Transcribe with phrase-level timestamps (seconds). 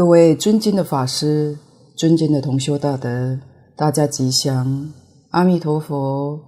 [0.00, 1.58] 各位尊敬的法师，
[1.94, 3.38] 尊敬的同修大德，
[3.76, 4.90] 大家吉祥，
[5.28, 6.40] 阿弥陀佛。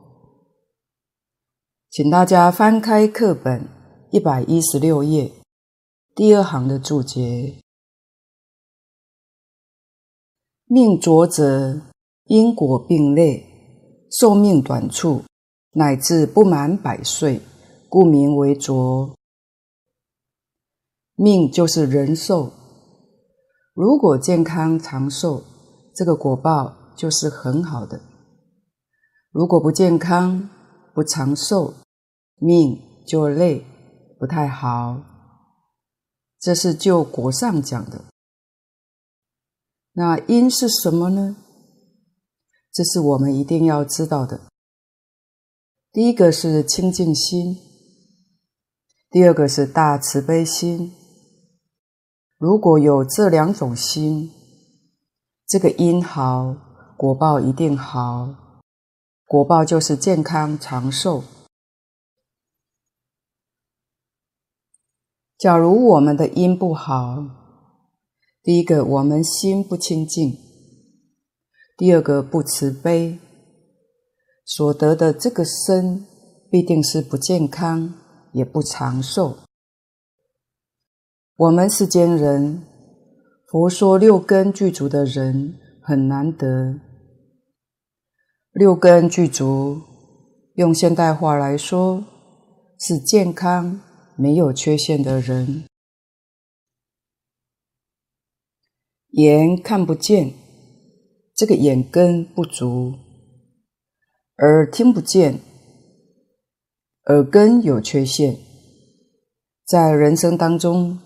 [1.90, 3.68] 请大家翻开课本
[4.10, 5.30] 一百一十六页
[6.14, 7.56] 第二行的注解：
[10.64, 11.78] 命浊者，
[12.24, 13.44] 因果并类，
[14.18, 15.24] 寿命短促，
[15.72, 17.42] 乃至不满百岁，
[17.90, 19.14] 故名为浊。
[21.16, 22.50] 命就是人寿。
[23.74, 25.44] 如果健康长寿，
[25.94, 28.00] 这个果报就是很好的；
[29.30, 30.50] 如果不健康、
[30.94, 31.72] 不长寿，
[32.36, 33.64] 命就累，
[34.18, 35.02] 不太好。
[36.38, 38.04] 这是就果上讲的。
[39.94, 41.36] 那因是什么呢？
[42.70, 44.40] 这是我们一定要知道的。
[45.92, 47.56] 第一个是清净心，
[49.10, 50.92] 第二个是大慈悲心。
[52.42, 54.32] 如果有这两种心，
[55.46, 56.56] 这个因好，
[56.96, 58.34] 果报一定好，
[59.26, 61.22] 果报就是健康长寿。
[65.38, 67.24] 假如我们的因不好，
[68.42, 70.36] 第一个我们心不清净，
[71.76, 73.20] 第二个不慈悲，
[74.44, 76.04] 所得的这个身
[76.50, 77.94] 必定是不健康，
[78.32, 79.38] 也不长寿。
[81.34, 82.62] 我们世间人，
[83.46, 86.78] 佛说六根具足的人很难得。
[88.52, 89.80] 六根具足，
[90.56, 92.04] 用现代话来说，
[92.78, 93.80] 是健康
[94.14, 95.64] 没有缺陷的人。
[99.12, 100.34] 眼看不见，
[101.34, 102.92] 这个眼根不足；
[104.36, 105.40] 耳听不见，
[107.06, 108.36] 耳根有缺陷。
[109.64, 110.98] 在人生当中，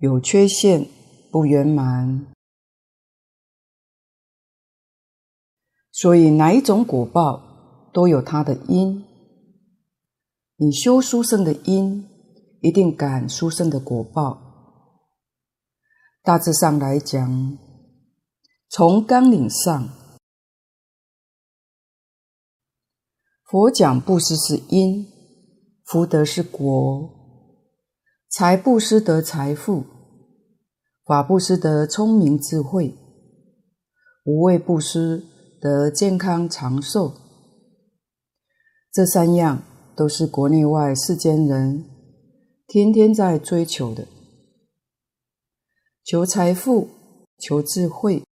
[0.00, 0.88] 有缺陷，
[1.32, 2.26] 不圆满，
[5.90, 9.04] 所以哪一种果报都有它的因。
[10.54, 12.08] 你修殊胜的因，
[12.60, 14.40] 一定感殊胜的果报。
[16.22, 17.58] 大致上来讲，
[18.68, 19.88] 从纲领上，
[23.44, 25.06] 佛讲布施是因，
[25.84, 27.17] 福德是果。
[28.30, 29.84] 财布施得财富，
[31.06, 32.94] 法布施得聪明智慧，
[34.22, 35.24] 无畏布施
[35.58, 37.14] 得健康长寿。
[38.92, 39.62] 这三样
[39.96, 41.86] 都是国内外世间人
[42.66, 44.06] 天天在追求的：
[46.04, 46.88] 求财富、
[47.38, 48.22] 求智慧、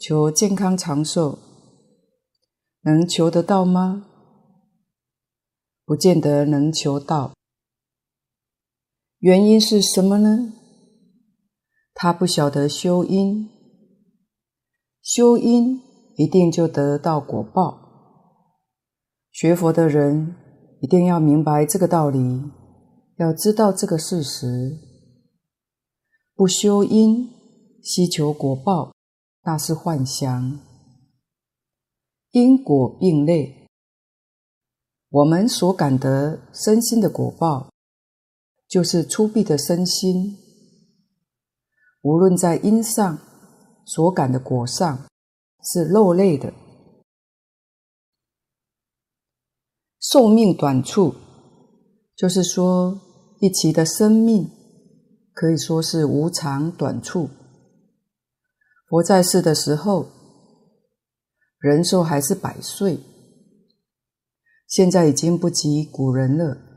[0.00, 1.38] 求健康长寿。
[2.82, 4.06] 能求得到吗？
[5.84, 7.37] 不见得能求到。
[9.20, 10.52] 原因是什么呢？
[11.92, 13.48] 他不晓得修因，
[15.02, 15.80] 修因
[16.16, 17.80] 一定就得到果报。
[19.32, 20.36] 学佛的人
[20.80, 22.18] 一定要明白这个道理，
[23.16, 24.78] 要知道这个事实。
[26.36, 27.28] 不修因，
[27.82, 28.92] 希求果报，
[29.42, 30.60] 那是幻想。
[32.30, 33.66] 因果并类，
[35.08, 37.68] 我们所感得身心的果报。
[38.68, 40.36] 就是粗鄙的身心，
[42.02, 43.18] 无论在因上
[43.86, 45.06] 所感的果上，
[45.64, 46.52] 是肉类的。
[49.98, 51.14] 寿命短促，
[52.14, 53.00] 就是说
[53.40, 54.50] 一期的生命
[55.32, 57.30] 可以说是无常短促。
[58.88, 60.08] 佛在世的时候，
[61.58, 63.00] 人寿还是百岁，
[64.66, 66.67] 现在已经不及古人了。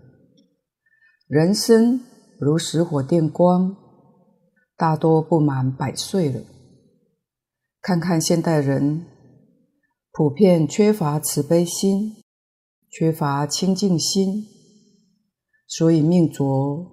[1.32, 2.02] 人生
[2.38, 3.78] 如石火电光，
[4.76, 6.42] 大多不满百岁了。
[7.80, 9.06] 看看现代人，
[10.12, 12.18] 普遍缺乏慈悲心，
[12.90, 14.46] 缺乏清净心，
[15.68, 16.86] 所以命浊，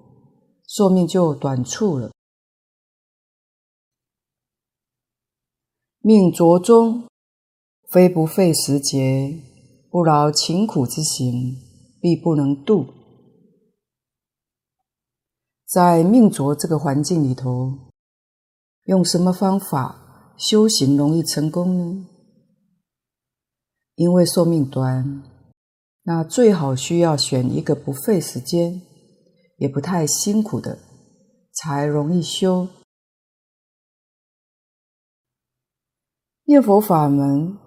[0.68, 2.12] 寿命就短促了。
[5.98, 7.08] 命浊中，
[7.90, 9.42] 非不费时节，
[9.90, 11.56] 不劳勤苦之行，
[12.00, 12.94] 必不能度。
[15.68, 17.90] 在命浊这个环境里头，
[18.84, 22.06] 用什么方法修行容易成功呢？
[23.94, 25.22] 因为寿命短，
[26.04, 28.80] 那最好需要选一个不费时间，
[29.58, 30.78] 也不太辛苦的，
[31.52, 32.68] 才容易修。
[36.44, 37.58] 念佛法门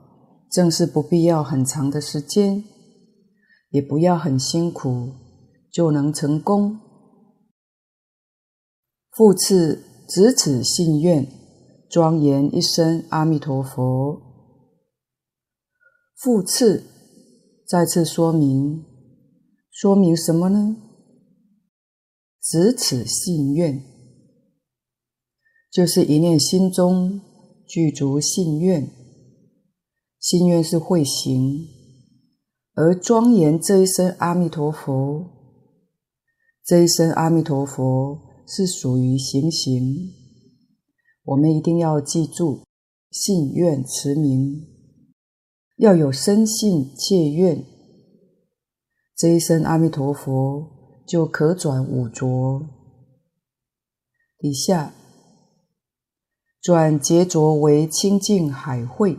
[0.50, 2.64] 正是不必要很长的时间，
[3.70, 5.12] 也不要很辛苦，
[5.72, 6.80] 就能成功。
[9.12, 11.28] 复次，执此信愿，
[11.90, 14.22] 庄严一生阿弥陀佛。
[16.16, 16.86] 复次，
[17.68, 18.86] 再次说明，
[19.70, 20.78] 说明什么呢？
[22.42, 23.84] 执此信愿，
[25.70, 27.20] 就是一念心中
[27.68, 28.90] 具足信愿，
[30.20, 31.68] 信愿是会行，
[32.76, 35.30] 而庄严这一生阿弥陀佛，
[36.64, 40.12] 这一生阿弥陀佛是属于行行。
[41.24, 42.66] 我们一定要记住，
[43.10, 44.68] 信愿持名，
[45.78, 47.64] 要有深信切愿。
[49.16, 52.68] 这一声阿弥陀佛就可转五浊。
[54.38, 54.94] 底下
[56.62, 59.18] 转劫浊为清净海会。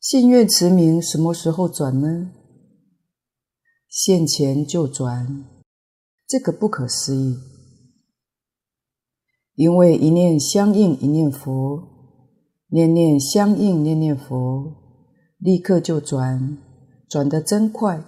[0.00, 2.32] 信愿持名什么时候转呢？
[3.90, 5.44] 现前就转，
[6.32, 7.36] 这个不可思议。
[9.54, 11.78] 因为一念相应一念佛，
[12.68, 14.72] 念念相应念念佛，
[15.36, 16.56] 立刻就转，
[17.06, 18.02] 转得真快。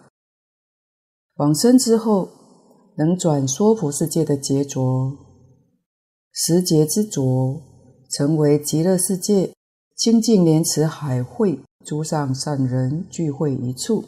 [1.34, 2.30] 往生之后，
[2.96, 5.18] 能转娑婆世界的劫浊，
[6.32, 7.60] 十劫之浊，
[8.08, 9.52] 成为极乐世界
[9.94, 14.02] 清净莲池海会，诸上善人聚会一处，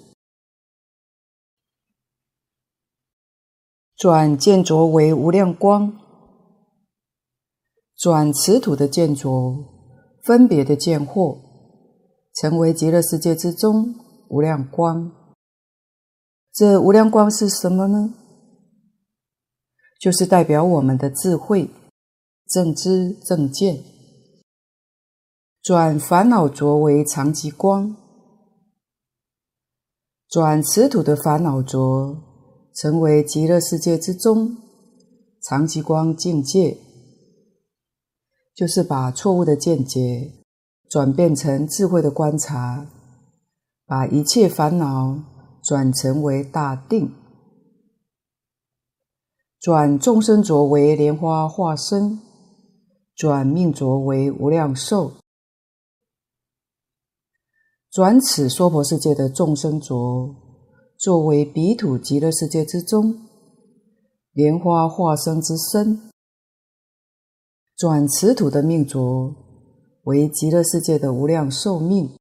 [3.97, 5.99] 转见浊为无量光。
[7.97, 9.57] 转此土的见浊，
[10.23, 11.39] 分别的见惑，
[12.35, 13.95] 成为极乐世界之中
[14.29, 15.13] 无量光。
[16.53, 18.15] 这无量光是什么呢？
[19.99, 21.71] 就是代表我们的智慧、
[22.47, 23.83] 正知、正见。
[25.63, 27.97] 转烦恼浊为常吉光，
[30.29, 32.26] 转此土的烦恼浊，
[32.77, 34.57] 成为极乐世界之中
[35.43, 36.77] 长极光境界。
[38.55, 40.33] 就是把错误的见解
[40.89, 42.87] 转变成智慧的观察，
[43.85, 45.19] 把一切烦恼
[45.63, 47.13] 转成为大定，
[49.61, 52.19] 转众生浊为莲花化身，
[53.15, 55.13] 转命浊为无量寿，
[57.91, 60.35] 转此娑婆世界的众生浊，
[60.99, 63.27] 作为彼土极乐世界之中
[64.33, 66.11] 莲花化身之身。
[67.77, 69.35] 转此土的命浊
[70.05, 72.17] 为极乐世界的无量寿命。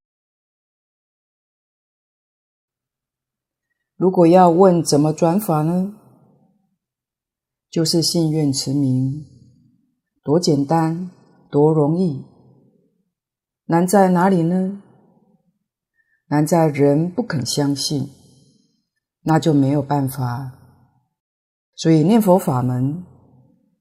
[3.95, 5.95] 如果要问怎么转法呢？
[7.69, 9.25] 就是信愿持名，
[10.23, 11.09] 多简单，
[11.49, 12.25] 多容易。
[13.67, 14.81] 难在哪里呢？
[16.27, 18.09] 难在人不肯相信，
[19.25, 20.53] 那就没有办法。
[21.75, 23.03] 所以念佛法门，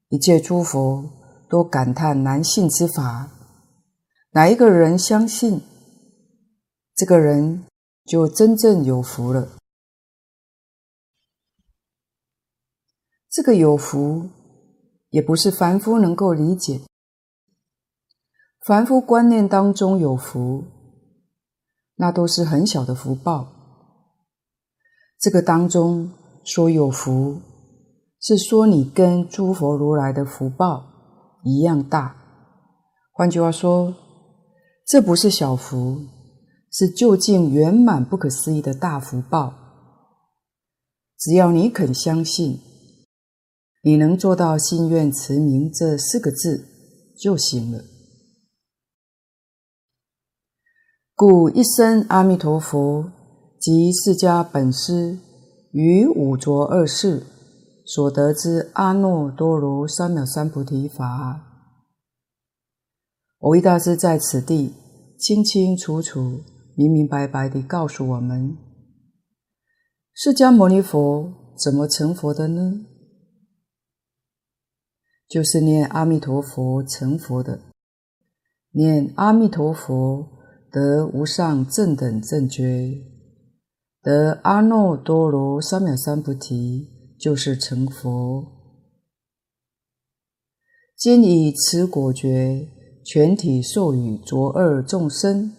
[0.09, 1.09] 一切诸佛。
[1.47, 3.29] 都感叹难信之法，
[4.31, 5.61] 哪一个人相信，
[6.95, 7.65] 这个人
[8.03, 9.49] 就真正有福了。
[13.29, 14.27] 这个有福，
[15.11, 16.81] 也不是凡夫能够理解。
[18.65, 20.63] 凡夫观念当中有福，
[21.97, 23.54] 那都是很小的福报。
[25.19, 26.11] 这个当中
[26.43, 27.41] 说有福，
[28.19, 30.91] 是说你跟诸佛如来的福报。
[31.47, 32.15] 一样大。
[33.11, 33.93] 换句话说，
[34.87, 36.01] 这不是小福，
[36.71, 39.53] 是究竟圆满不可思议的大福报。
[41.19, 42.59] 只要你肯相信，
[43.83, 46.65] 你能做到信愿持名这四个字
[47.15, 47.83] 就行了。
[51.13, 53.11] 故一声阿弥陀佛，
[53.65, 55.17] 即释迦本师
[55.71, 57.23] 于五浊二世。
[57.83, 61.41] 所得之阿耨多罗三藐三菩提法，
[63.39, 64.75] 蕅益大师在此地
[65.17, 66.41] 清清楚楚、
[66.75, 68.55] 明明白白地告诉我们：
[70.13, 72.85] 释迦牟尼佛怎么成佛的呢？
[75.27, 77.61] 就是念阿弥陀佛成佛的，
[78.73, 80.27] 念阿弥陀佛
[80.71, 83.14] 得无上正等正觉，
[84.05, 86.93] 得阿耨多罗三藐三菩提。
[87.17, 88.45] 就是成佛，
[90.97, 92.67] 今以此果觉，
[93.05, 95.53] 全体授予浊恶众生。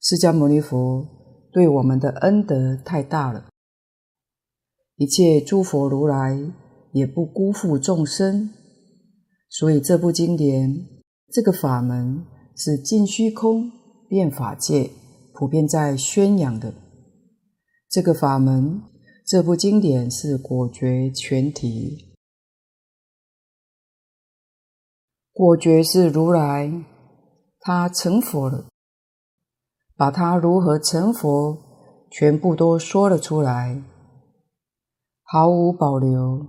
[0.00, 1.06] 释迦牟尼佛
[1.52, 3.50] 对我们的恩德太大了，
[4.96, 6.40] 一切诸佛如来
[6.92, 8.50] 也不辜负众生，
[9.50, 10.88] 所以这部经典，
[11.30, 12.24] 这个法门
[12.56, 13.70] 是尽虚空
[14.08, 14.90] 遍法界
[15.40, 16.74] 普遍在宣扬的
[17.88, 18.82] 这个法门。
[19.26, 22.14] 这部经典是果觉全体。
[25.32, 26.70] 果觉是如来，
[27.58, 28.66] 他成佛了，
[29.96, 31.56] 把他如何成佛
[32.10, 33.82] 全部都说了出来，
[35.22, 36.46] 毫无保留，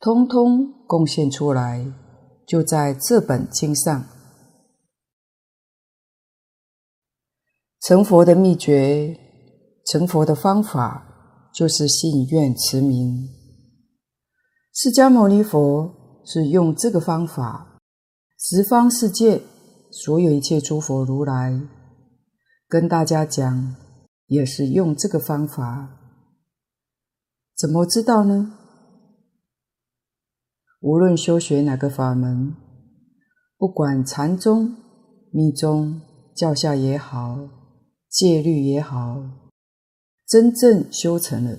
[0.00, 1.84] 通通贡献出来，
[2.46, 4.06] 就在这本经上。
[7.80, 9.16] 成佛的秘诀，
[9.86, 13.28] 成佛的方法，就是信愿持名。
[14.74, 17.80] 释迦牟尼佛是用这个方法，
[18.36, 19.42] 十方世界
[19.90, 21.60] 所有一切诸佛如来，
[22.68, 23.76] 跟大家讲，
[24.26, 25.88] 也是用这个方法。
[27.56, 28.54] 怎么知道呢？
[30.80, 32.54] 无论修学哪个法门，
[33.56, 34.76] 不管禅宗、
[35.32, 36.00] 密宗、
[36.34, 37.57] 教下也好。
[38.08, 39.22] 戒律也好，
[40.26, 41.58] 真正修成了，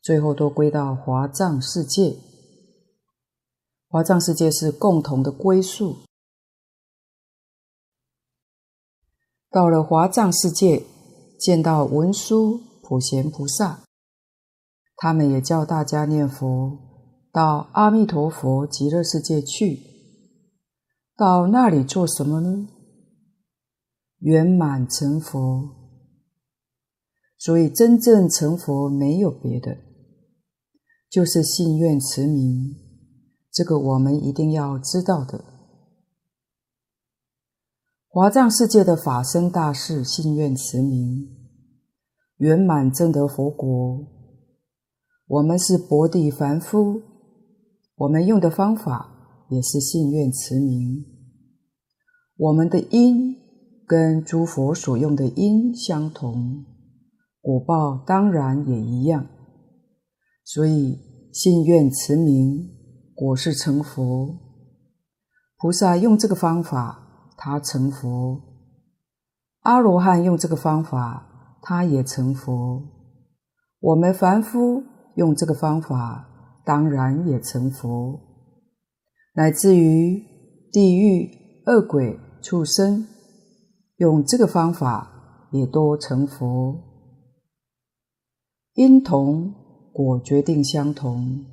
[0.00, 2.16] 最后都归到华藏世界。
[3.88, 5.98] 华藏世界是共同的归宿。
[9.50, 10.84] 到了华藏世界，
[11.38, 13.84] 见到文殊、普贤菩萨，
[14.96, 16.78] 他们也叫大家念佛，
[17.30, 19.82] 到阿弥陀佛极乐世界去。
[21.14, 22.68] 到那里做什么呢？
[24.22, 25.68] 圆满成佛，
[27.36, 29.78] 所以真正成佛没有别的，
[31.10, 32.76] 就是信愿持名。
[33.50, 35.44] 这个我们一定要知道的。
[38.06, 41.28] 华藏世界的法身大士信愿持名，
[42.36, 44.06] 圆满证得佛国。
[45.26, 47.02] 我们是薄地凡夫，
[47.96, 51.04] 我们用的方法也是信愿持名。
[52.36, 53.41] 我们的因。
[53.92, 56.64] 跟诸佛所用的因相同，
[57.42, 59.26] 果报当然也一样。
[60.46, 60.98] 所以
[61.30, 62.70] 信愿持名，
[63.14, 64.34] 果是成佛。
[65.58, 68.40] 菩萨用这个方法，他成佛；
[69.60, 72.82] 阿罗汉用这个方法，他也成佛。
[73.78, 74.82] 我们凡夫
[75.16, 78.18] 用这个方法，当然也成佛。
[79.34, 80.24] 乃至于
[80.72, 81.28] 地狱、
[81.66, 83.06] 恶鬼、畜生。
[84.02, 86.76] 用这个方法也多成佛，
[88.74, 89.54] 因同
[89.92, 91.46] 果决定相同，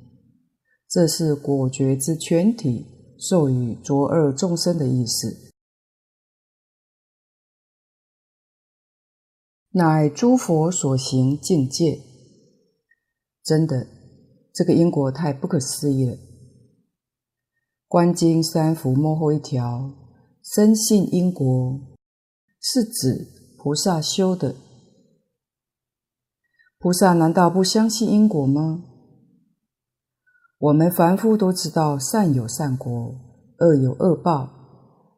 [0.88, 5.52] 这是果决之全体授予浊恶众生的意思，
[9.70, 12.00] 乃诸佛所行境界。
[13.44, 13.86] 真的，
[14.52, 16.16] 这个因果太不可思议了。
[17.86, 19.92] 观经三福末后一条，
[20.42, 21.89] 深信因果。
[22.60, 23.26] 是指
[23.56, 24.54] 菩萨修的。
[26.78, 28.84] 菩萨难道不相信因果吗？
[30.58, 33.14] 我们凡夫都知道善有善果，
[33.58, 34.50] 恶有恶报，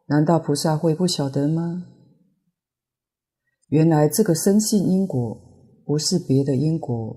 [0.06, 1.86] 难道菩萨会不晓得吗？
[3.68, 5.36] 原来这个深信因果，
[5.84, 7.16] 不是别的因果，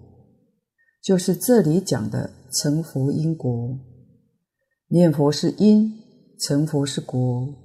[1.04, 3.80] 就是这里讲的成佛因果。
[4.88, 6.00] 念佛是因，
[6.40, 7.65] 成佛是果。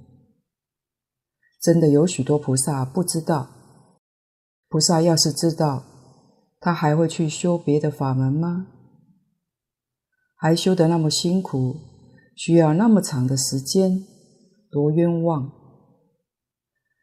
[1.61, 3.51] 真的有许多菩萨不知道，
[4.69, 5.85] 菩萨要是知道，
[6.59, 8.67] 他还会去修别的法门吗？
[10.37, 11.77] 还修得那么辛苦，
[12.35, 14.07] 需要那么长的时间，
[14.71, 15.53] 多冤枉！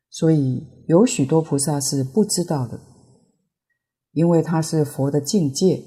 [0.09, 2.79] 所以有许多菩萨是不知道的，
[4.13, 5.83] 因为他是佛的境界，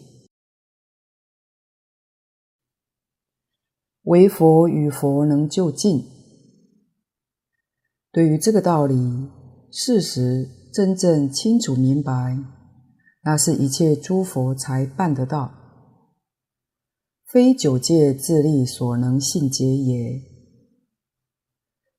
[4.03, 6.20] 唯佛与佛能就近。
[8.12, 8.97] 对于这个道理，
[9.71, 12.38] 事实真正清楚明白，
[13.23, 15.52] 那是一切诸佛才办得到，
[17.29, 20.23] 非九界自力所能信解也。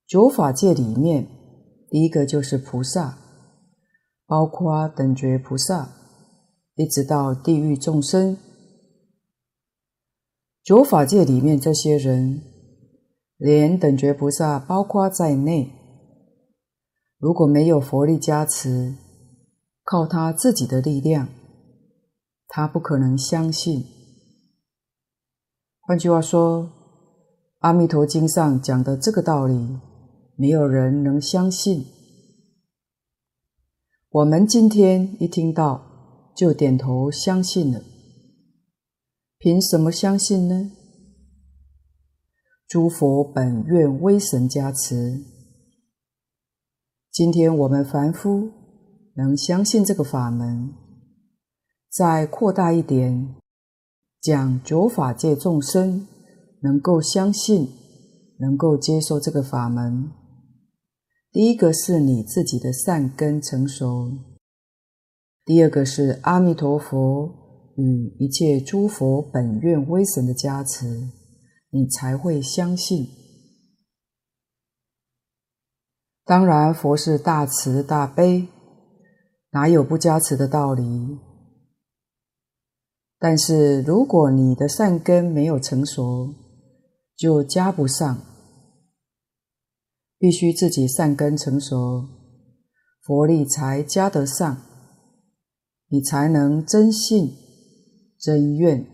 [0.06, 1.26] 九法界里面，
[1.90, 3.18] 第一个就是菩萨，
[4.26, 5.94] 包括等觉菩萨，
[6.76, 8.38] 一直到地狱众生。
[10.62, 12.42] 九法界里面这些人，
[13.38, 15.78] 连等觉菩萨包括在内。
[17.22, 18.96] 如果没有佛力加持，
[19.84, 21.30] 靠他自己的力量，
[22.48, 23.86] 他不可能相信。
[25.82, 26.64] 换句话说，
[27.60, 29.80] 《阿弥陀经》上讲的这个道理，
[30.36, 31.86] 没有人能相信。
[34.10, 37.84] 我们今天一听到，就点头相信了。
[39.38, 40.72] 凭什么相信呢？
[42.68, 45.31] 诸佛本愿威神加持。
[47.12, 48.50] 今天我们凡夫
[49.16, 50.74] 能相信这个法门，
[51.92, 53.36] 再扩大一点，
[54.22, 56.08] 讲九法界众生
[56.62, 57.68] 能够相信，
[58.40, 60.10] 能够接受这个法门。
[61.34, 64.10] 第一个是你自己的善根成熟，
[65.44, 67.30] 第二个是阿弥陀佛
[67.76, 71.10] 与一切诸佛本愿威神的加持，
[71.72, 73.06] 你才会相信。
[76.32, 78.48] 当然，佛是大慈大悲，
[79.50, 81.20] 哪有不加持的道理？
[83.20, 86.34] 但是如果你的善根没有成熟，
[87.18, 88.18] 就加不上。
[90.18, 92.08] 必须自己善根成熟，
[93.02, 94.56] 佛力才加得上，
[95.90, 97.36] 你才能真信
[98.18, 98.86] 真愿。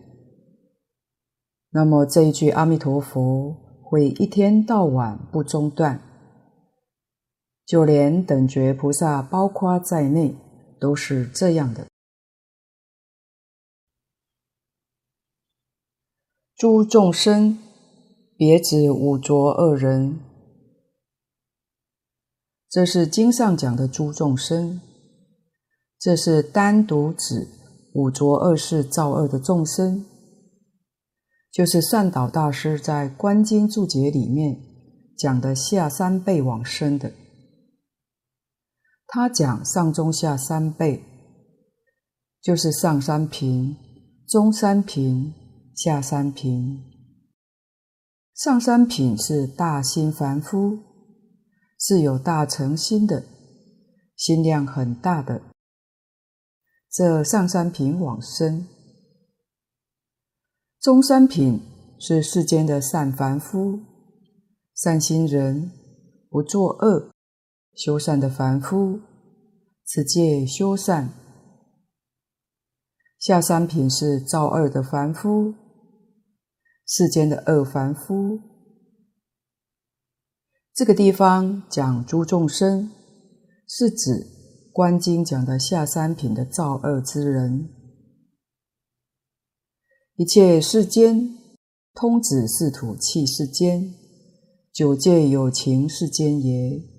[1.69, 6.01] 那么这一句阿弥陀佛会一天到晚不中断，
[7.67, 10.33] 就连等觉菩萨包括在内
[10.79, 11.85] 都是这样的。
[16.55, 17.59] 诸众生，
[18.37, 20.17] 别指五浊恶人。
[22.69, 24.79] 这是经上讲的诸众生，
[25.99, 27.47] 这是单独指
[27.93, 30.05] 五浊恶世造恶的众生，
[31.51, 34.57] 就是善导大师在《观经注解》里面
[35.17, 37.11] 讲的下三辈往生的。
[39.07, 41.03] 他讲上中下三辈，
[42.41, 43.75] 就是上三品、
[44.27, 45.33] 中三品、
[45.75, 46.83] 下三品。
[48.35, 50.79] 上三品是大心凡夫。
[51.79, 53.23] 是有大乘心的，
[54.15, 55.43] 心量很大的，
[56.89, 58.67] 这上三品往生。
[60.81, 61.61] 中三品
[61.99, 63.79] 是世间的善凡夫，
[64.73, 65.71] 善心人，
[66.31, 67.11] 不作恶，
[67.77, 69.01] 修善的凡夫，
[69.85, 71.13] 此戒修善。
[73.19, 75.53] 下三品是造恶的凡夫，
[76.87, 78.39] 世间的恶凡夫。
[80.73, 82.89] 这个地方讲诸众生，
[83.67, 84.11] 是指
[84.73, 87.69] 《观经》讲的下三品的造恶之人。
[90.15, 91.37] 一切世间，
[91.93, 93.93] 通指四土器世间，
[94.73, 96.96] 九界有情世间也。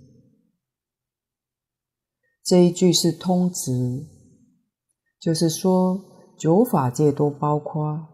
[2.48, 4.06] 这一句是通指，
[5.20, 6.00] 就是说
[6.38, 8.08] 九法界都包括。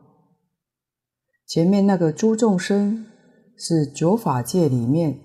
[1.46, 3.06] 前面那个诸众生
[3.56, 5.20] 是九法界里面。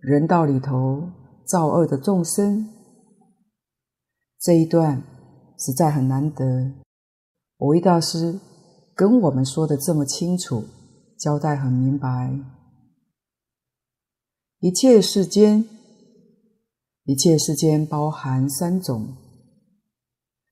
[0.00, 1.10] 人道里头
[1.46, 2.68] 造恶的众生，
[4.38, 5.02] 这一段
[5.58, 6.44] 实在很难得。
[7.56, 8.38] 蕅益大师
[8.94, 10.64] 跟我们说的这么清楚，
[11.18, 12.38] 交代很明白。
[14.60, 15.66] 一切世间，
[17.04, 19.16] 一切世间包含三种：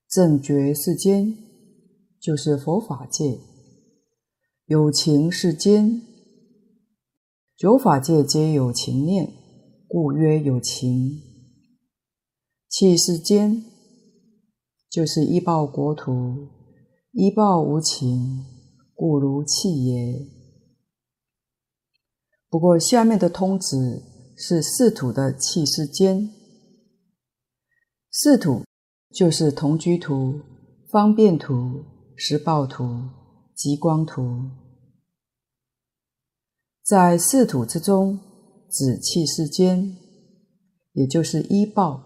[0.09, 1.35] 正觉世间，
[2.21, 3.39] 就是佛法界；
[4.67, 6.03] 有情世间，
[7.57, 9.33] 九法界皆有情念。
[9.89, 11.21] 故曰有情，
[12.67, 13.63] 气世间
[14.91, 16.49] 就是依报国土，
[17.13, 18.43] 依报无情，
[18.95, 20.27] 故如器也。
[22.49, 24.03] 不过下面的通指
[24.35, 26.31] 是四土的气世间，
[28.13, 28.63] 四土
[29.11, 30.39] 就是同居土、
[30.91, 31.83] 方便土、
[32.15, 32.85] 实报土、
[33.57, 34.51] 极光土，
[36.85, 38.21] 在四土之中。
[38.75, 39.99] 指气世间，
[40.95, 42.03] 也就是依报。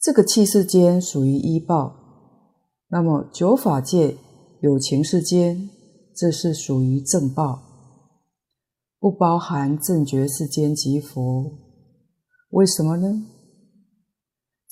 [0.00, 1.94] 这个气世间属于依报，
[2.88, 4.16] 那么九法界
[4.62, 5.68] 有情世间，
[6.16, 7.60] 这是属于正报，
[8.98, 11.52] 不包含正觉世间及佛。
[12.48, 13.26] 为什么呢？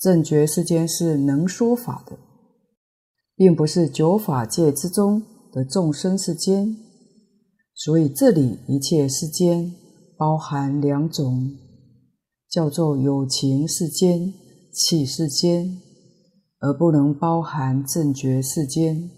[0.03, 2.17] 正觉世间是能说法的，
[3.37, 6.75] 并不是九法界之中的众生世间，
[7.73, 9.73] 所以这里一切世间。
[10.15, 11.51] 包含两种，
[12.47, 14.31] 叫做有情世间、
[14.71, 15.81] 器世间，
[16.59, 19.09] 而不能包含正觉世间。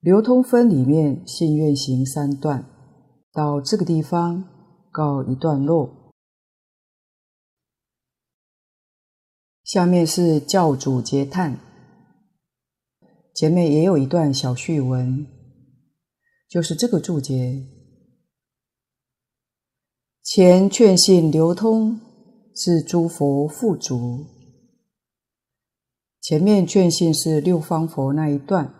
[0.00, 2.64] 流通分里面信愿行三段，
[3.32, 4.44] 到这个地方
[4.90, 6.03] 告一段落。
[9.64, 11.58] 下面是教主结叹，
[13.34, 15.26] 前面也有一段小序文，
[16.48, 17.66] 就是这个注解。
[20.22, 21.98] 前劝信流通
[22.54, 24.26] 是诸佛付嘱，
[26.20, 28.74] 前面劝信是六方佛那一段，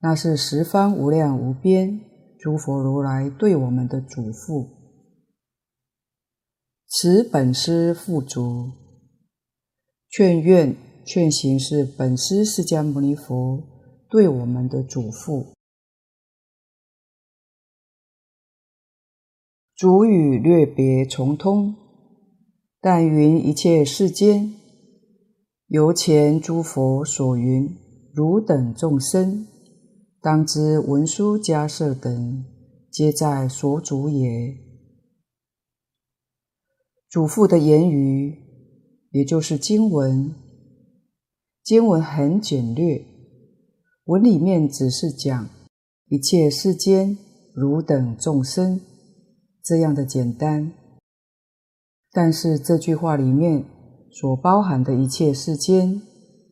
[0.00, 2.00] 那是十方无量无边
[2.38, 4.68] 诸佛如来对我们的嘱咐。
[6.86, 8.70] 此本师付嘱，
[10.12, 13.62] 劝愿劝行是本师释迦牟尼佛
[14.10, 15.54] 对我们的嘱咐。
[19.74, 21.74] 主语略别从通，
[22.78, 24.54] 但云一切世间，
[25.68, 27.74] 由前诸佛所云，
[28.12, 29.46] 汝等众生，
[30.20, 32.44] 当知文殊迦叶等，
[32.90, 34.58] 皆在所主也。
[37.08, 38.41] 嘱咐的言语，
[39.12, 40.34] 也就是经文。
[41.62, 43.04] 经文很简略，
[44.06, 45.48] 文里面只是讲
[46.08, 47.16] 一切世间
[47.54, 48.80] 汝等众生
[49.62, 50.72] 这样的简单。
[52.10, 53.64] 但是这句话里面
[54.10, 56.02] 所包含的一切世间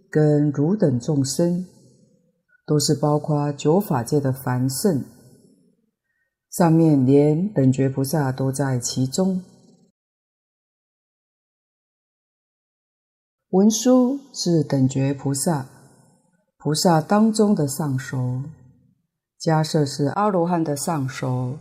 [0.09, 1.66] 跟汝等众生，
[2.64, 5.05] 都是包括九法界的凡圣，
[6.53, 9.42] 上面连等觉菩萨都在其中。
[13.50, 15.66] 文殊是等觉菩萨，
[16.56, 18.44] 菩萨当中的上首；
[19.40, 21.58] 迦叶是阿罗汉的上首，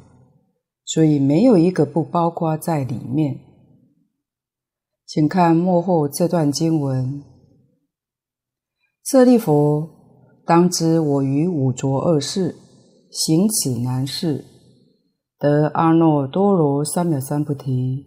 [0.85, 3.39] 所以没有一个不包括在里面。
[5.07, 7.23] 请看幕后这段经文：
[9.03, 9.89] 舍利弗，
[10.45, 12.55] 当知我于五浊恶世
[13.09, 14.45] 行此难事，
[15.39, 18.05] 得阿耨多罗三藐三菩提，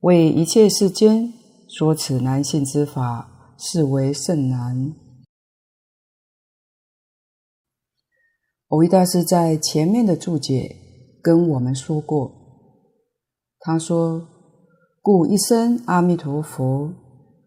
[0.00, 1.34] 为一切世间。
[1.72, 4.92] 说此难信之法，是为甚难。
[8.66, 10.76] 蕅益大师在前面的注解
[11.22, 12.32] 跟我们说过，
[13.60, 14.26] 他说
[15.00, 16.92] ：“故一生阿弥陀佛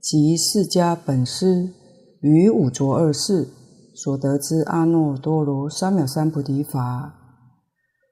[0.01, 1.73] 及释迦本师
[2.21, 3.49] 于五浊二世
[3.93, 7.13] 所得之阿耨多罗三藐三菩提法，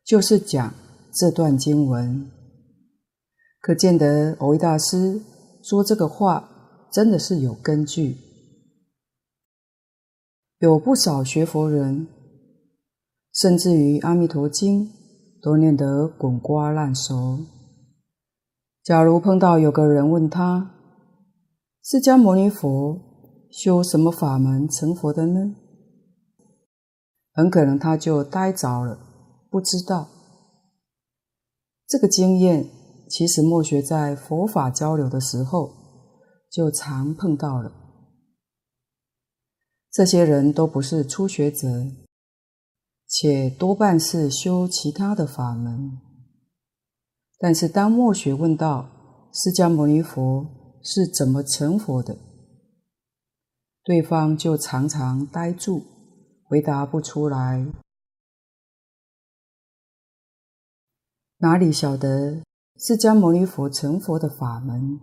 [0.05, 0.73] 就是讲
[1.13, 2.29] 这段经文。
[3.61, 5.21] 可见得蕅益大师。”
[5.63, 8.17] 说这个话真的是有根据，
[10.59, 12.07] 有不少学佛人，
[13.33, 14.87] 甚至于《阿弥陀经》
[15.41, 17.39] 都念得滚瓜烂熟。
[18.83, 20.71] 假如碰到有个人问他，
[21.83, 22.99] 释迦牟尼佛
[23.51, 25.55] 修什么法门成佛的呢？
[27.33, 28.99] 很可能他就呆着了，
[29.49, 30.09] 不知道。
[31.87, 32.80] 这个经验。
[33.11, 35.73] 其实，末学在佛法交流的时候，
[36.49, 37.69] 就常碰到了。
[39.91, 41.91] 这些人都不是初学者，
[43.05, 45.99] 且多半是修其他的法门。
[47.37, 48.89] 但是，当末学问到
[49.33, 52.17] 释迦牟尼佛是怎么成佛的，
[53.83, 55.83] 对方就常常呆住，
[56.45, 57.67] 回答不出来。
[61.39, 62.41] 哪里晓得？
[62.83, 64.99] 释迦牟尼佛成佛的法门，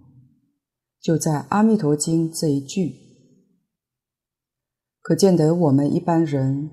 [1.00, 2.92] 就在《阿弥陀经》这一句，
[5.00, 6.72] 可见得我们一般人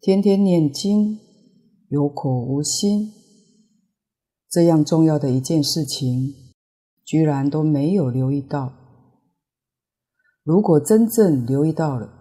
[0.00, 1.20] 天天念经，
[1.90, 3.12] 有口无心，
[4.50, 6.34] 这样重要的一件事情，
[7.04, 8.72] 居然都没有留意到。
[10.42, 12.12] 如果真正留意到了，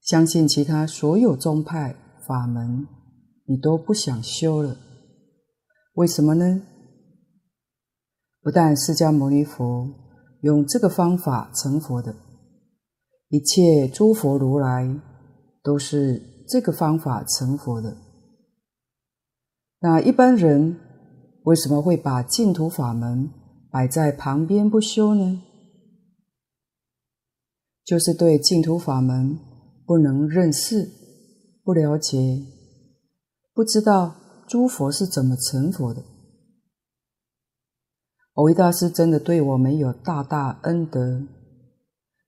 [0.00, 2.86] 相信其他所有宗派法门，
[3.46, 4.76] 你都不想修了。
[5.94, 6.62] 为什么呢？
[8.46, 9.90] 不但释迦牟尼佛
[10.42, 12.14] 用这个方法成佛的，
[13.28, 14.88] 一切诸佛如来
[15.64, 17.96] 都是这个方法成佛的。
[19.80, 20.78] 那一般人
[21.42, 23.28] 为什么会把净土法门
[23.72, 25.42] 摆在旁边不修呢？
[27.84, 29.36] 就是对净土法门
[29.84, 30.88] 不能认识、
[31.64, 32.44] 不了解、
[33.52, 34.14] 不知道
[34.46, 36.00] 诸佛是怎么成佛的。
[38.36, 41.22] 蕅益大师真的对我们有大大恩德，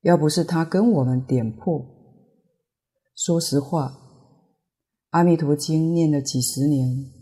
[0.01, 1.85] 要不是他跟我们点破，
[3.15, 3.89] 说实话，
[5.11, 7.13] 《阿弥陀经》念了几十年，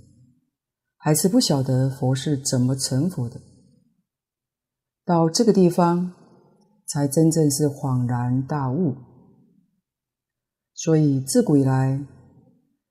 [0.96, 3.40] 还是不晓得佛是怎么成佛的。
[5.04, 6.12] 到这个地方，
[6.86, 8.94] 才真正是恍然大悟。
[10.74, 12.06] 所以自古以来，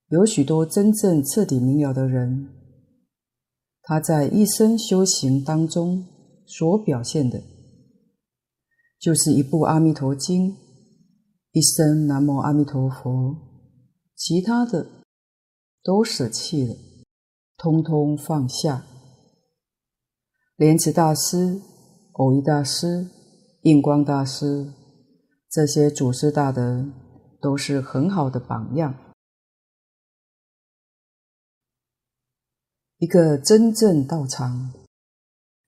[0.09, 2.49] 有许多真正彻底明了的人。
[3.87, 6.07] 他在一生修行当中
[6.47, 7.43] 所表现的，
[8.99, 10.51] 就是一部《阿弥陀经》，
[11.51, 13.35] 一声“南无阿弥陀佛”，
[14.17, 14.87] 其他的
[15.83, 16.75] 都舍弃了，
[17.57, 18.87] 通通放下。
[20.55, 21.61] 莲池大师、
[22.11, 23.07] 蕅益大师、
[23.61, 24.73] 印光大师
[25.47, 26.87] 这些祖师大德，
[27.39, 28.95] 都是很好的榜样。
[32.97, 34.71] 一个真正道场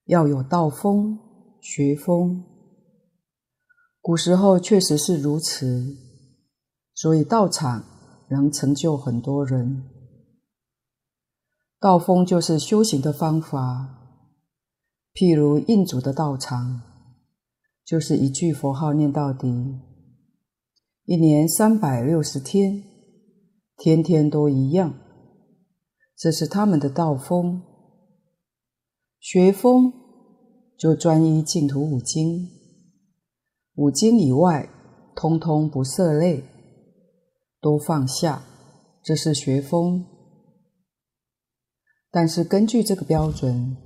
[0.06, 1.20] 要有道风、
[1.62, 2.44] 学风。
[4.00, 5.98] 古时候确实是如此，
[6.96, 7.84] 所以道场
[8.30, 9.84] 能成就很多人。
[11.80, 14.16] 道风就是修行的方法，
[15.13, 16.82] 譬如印祖的道场，
[17.84, 19.82] 就是一句佛号念到底，
[21.04, 22.82] 一年三百六十天，
[23.76, 24.94] 天天都一样，
[26.17, 27.62] 这是他们的道风。
[29.19, 29.93] 学风
[30.77, 32.49] 就专一净土五经，
[33.75, 34.67] 五经以外，
[35.15, 36.43] 通通不涉猎，
[37.62, 38.43] 都放下，
[39.03, 40.06] 这是学风。
[42.10, 43.77] 但是根据这个标准，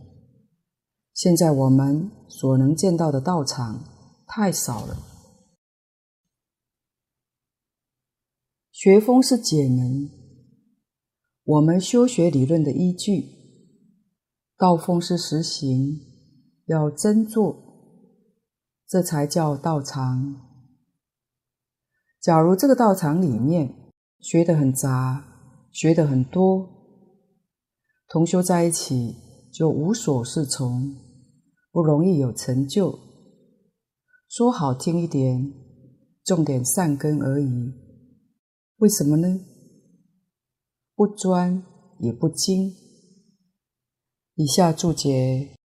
[1.13, 3.83] 现在我们所能见到的道场
[4.27, 4.97] 太少了。
[8.71, 10.09] 学风是解门，
[11.51, 13.25] 我们修学理论的依据；
[14.57, 15.99] 道风是实行，
[16.67, 17.57] 要真做，
[18.87, 20.33] 这才叫道场。
[22.21, 25.25] 假如这个道场里面学得很杂，
[25.73, 26.69] 学得很多。
[28.07, 29.17] 同修在一起
[29.51, 30.95] 就无所适从，
[31.69, 32.97] 不容易有成就。
[34.29, 35.51] 说好听一点，
[36.23, 37.73] 种点善根而已。
[38.77, 39.27] 为什么呢？
[41.01, 41.63] 不专
[41.97, 42.75] 也不精。
[44.35, 45.55] 以下注解：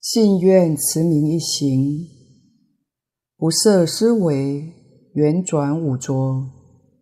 [0.00, 2.08] 信愿持名一行，
[3.36, 4.72] 不设思维，
[5.12, 6.50] 圆转五浊，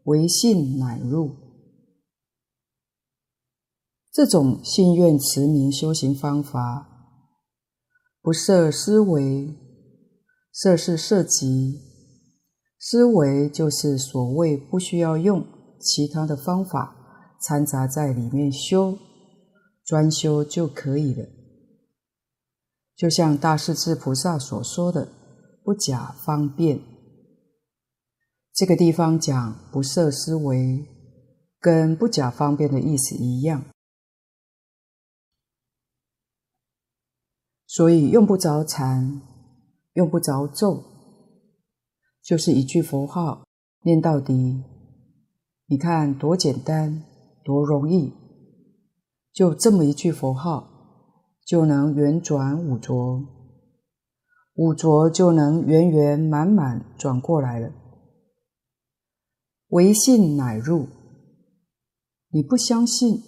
[0.07, 1.37] 唯信乃入。
[4.11, 6.88] 这种信愿持名修行方法，
[8.20, 9.57] 不设思维，
[10.53, 11.93] 设是设极，
[12.87, 15.42] 思维就是所谓不需要用
[15.81, 16.94] 其他的方法
[17.40, 18.99] 掺杂在里面修，
[19.83, 21.25] 专修就可以了。
[22.94, 25.09] 就像大势至菩萨所说的
[25.64, 26.79] “不假方便”，
[28.53, 30.87] 这个地方讲不设思维，
[31.59, 33.64] 跟不假方便的意思一样。
[37.66, 39.23] 所以用不着禅，
[39.94, 40.93] 用不着咒，
[42.25, 43.45] 就是一句佛号
[43.83, 44.65] 念到底。
[45.67, 47.05] 你看多简单，
[47.45, 48.13] 多容易，
[49.31, 50.67] 就这么一句佛号，
[51.45, 53.23] 就能圆转五浊，
[54.55, 57.71] 五浊就能圆圆满满转过来了。
[59.69, 60.87] 唯信乃入，
[62.31, 63.23] 你不相信，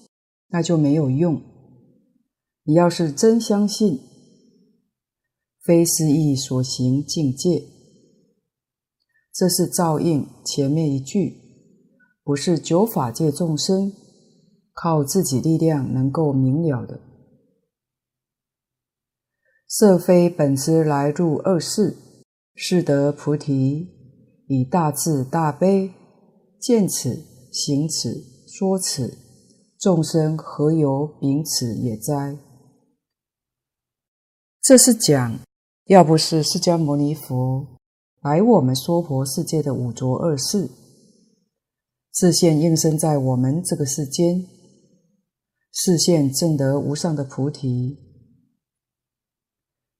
[0.48, 1.42] 那就没有用。
[2.62, 4.00] 你要是真相信。
[5.62, 7.64] 非思意所行境界，
[9.36, 11.36] 这是照应前面一句，
[12.24, 13.92] 不是九法界众生
[14.72, 16.98] 靠自己力量能够明了的。
[19.68, 21.98] 色非本师来入二世，
[22.54, 23.88] 是得菩提，
[24.48, 25.92] 以大智大悲
[26.58, 27.22] 见此
[27.52, 29.18] 行此说此，
[29.78, 32.38] 众生何由秉此也哉？
[34.62, 35.38] 这是讲。
[35.84, 37.75] 要不是释迦牟尼佛
[38.26, 40.68] 来我们娑婆世界的五浊恶世，
[42.10, 44.44] 自现应身在我们这个世间，
[45.72, 47.96] 示现证得无上的菩提，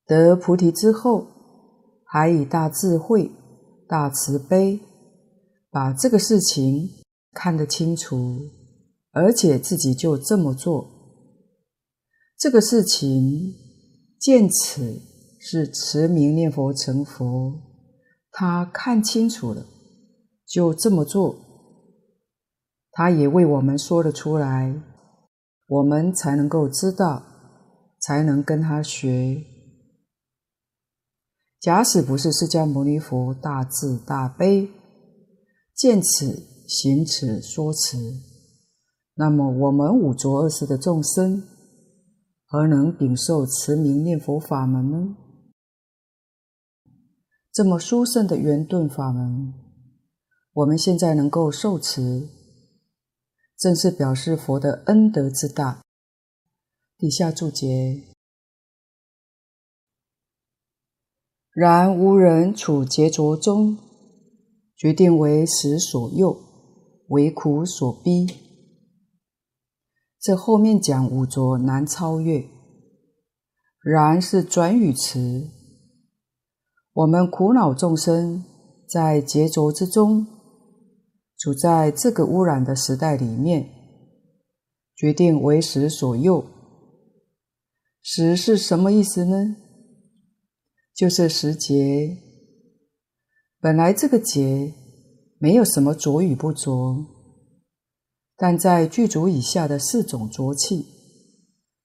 [0.04, 1.28] 得菩提之后，
[2.04, 3.30] 还以大智慧、
[3.86, 4.80] 大慈悲，
[5.70, 6.90] 把这个事情
[7.32, 8.40] 看得清楚，
[9.12, 10.84] 而且自己就这么做，
[12.36, 13.54] 这个事情
[14.18, 15.00] 见此。
[15.38, 17.54] 是持名念佛成佛，
[18.38, 19.64] 他看清楚了，
[20.46, 21.36] 就这么做。
[22.92, 24.78] 他也为我们说了出来，
[25.66, 27.22] 我们才能够知道，
[27.98, 29.42] 才能跟他学。
[31.58, 34.68] 假使不是释迦牟尼佛大智大悲，
[35.74, 37.96] 见此行此说此，
[39.14, 41.42] 那么我们五浊恶世的众生，
[42.46, 45.16] 何能禀受持名念佛法门呢？
[47.56, 49.54] 这么殊胜的圆顿法门，
[50.52, 52.28] 我们现在能够受持，
[53.56, 55.82] 正是表示佛的恩德之大。
[56.98, 58.02] 底下注解：
[61.50, 63.78] 然无人处劫浊中，
[64.76, 66.38] 决定为实所诱，
[67.08, 68.26] 为苦所逼。
[70.20, 72.44] 这后面讲五浊难超越，
[73.82, 75.55] 然是转语词。
[76.96, 78.42] 我们苦恼众生
[78.88, 80.26] 在劫浊之中，
[81.36, 83.68] 处在这个污染的时代里面，
[84.94, 86.42] 决定为时所诱。
[88.00, 89.56] 时是什么意思呢？
[90.94, 92.16] 就是时节。
[93.60, 94.72] 本来这个节
[95.38, 97.04] 没有什么浊与不浊，
[98.38, 100.86] 但在具足以下的四种浊气，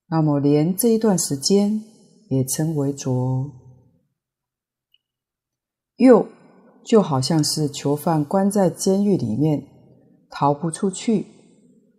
[0.08, 1.84] 那么连这一段时间
[2.30, 3.58] 也称为浊。
[6.02, 6.28] 又
[6.84, 9.68] 就好像是囚犯关在监狱里面，
[10.32, 11.28] 逃不出去，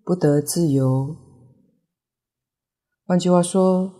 [0.04, 1.14] 不得自由。
[3.06, 3.92] 换句话说，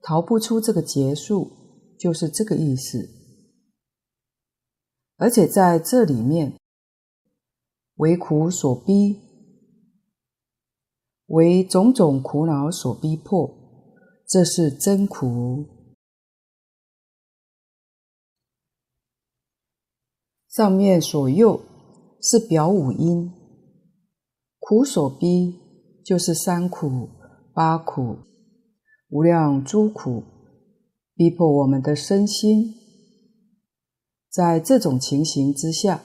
[0.00, 1.50] 逃不出这个结束，
[1.98, 3.06] 就是这个意思。
[5.18, 6.54] 而且在这里面，
[7.96, 9.20] 为苦所逼，
[11.26, 13.54] 为种种苦恼所逼迫，
[14.26, 15.66] 这是真苦。
[20.54, 21.60] 上面所诱
[22.22, 23.32] 是表五阴，
[24.60, 25.58] 苦所逼
[26.04, 27.08] 就是三苦、
[27.52, 28.18] 八苦。
[29.10, 30.22] 无量诸苦
[31.16, 32.72] 逼迫我们的身心，
[34.30, 36.02] 在这种情形之下，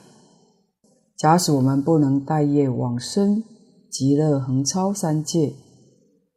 [1.16, 3.44] 假使我们不能带业往生
[3.88, 5.52] 极乐横超三界，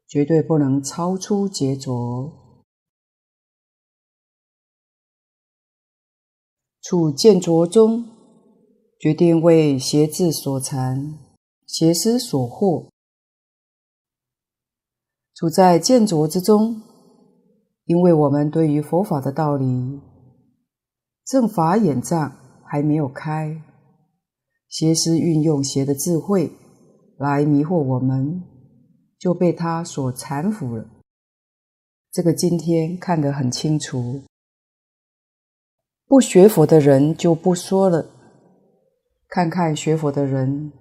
[0.07, 2.42] 绝对不能超出劫浊。
[6.83, 8.03] 处见浊中，
[8.99, 11.17] 决定为邪智所缠，
[11.65, 12.89] 邪思所惑。
[15.33, 16.81] 处在见浊之中，
[17.85, 20.01] 因为我们对于佛法的道理，
[21.25, 23.61] 正法眼障还没有开，
[24.67, 26.51] 邪思运用邪的智慧
[27.17, 28.43] 来迷惑我们，
[29.17, 30.85] 就被他所缠缚了。
[32.11, 34.21] 这个今天看得很清楚。
[36.07, 38.05] 不学佛的人就不说了，
[39.27, 40.71] 看看学佛的人，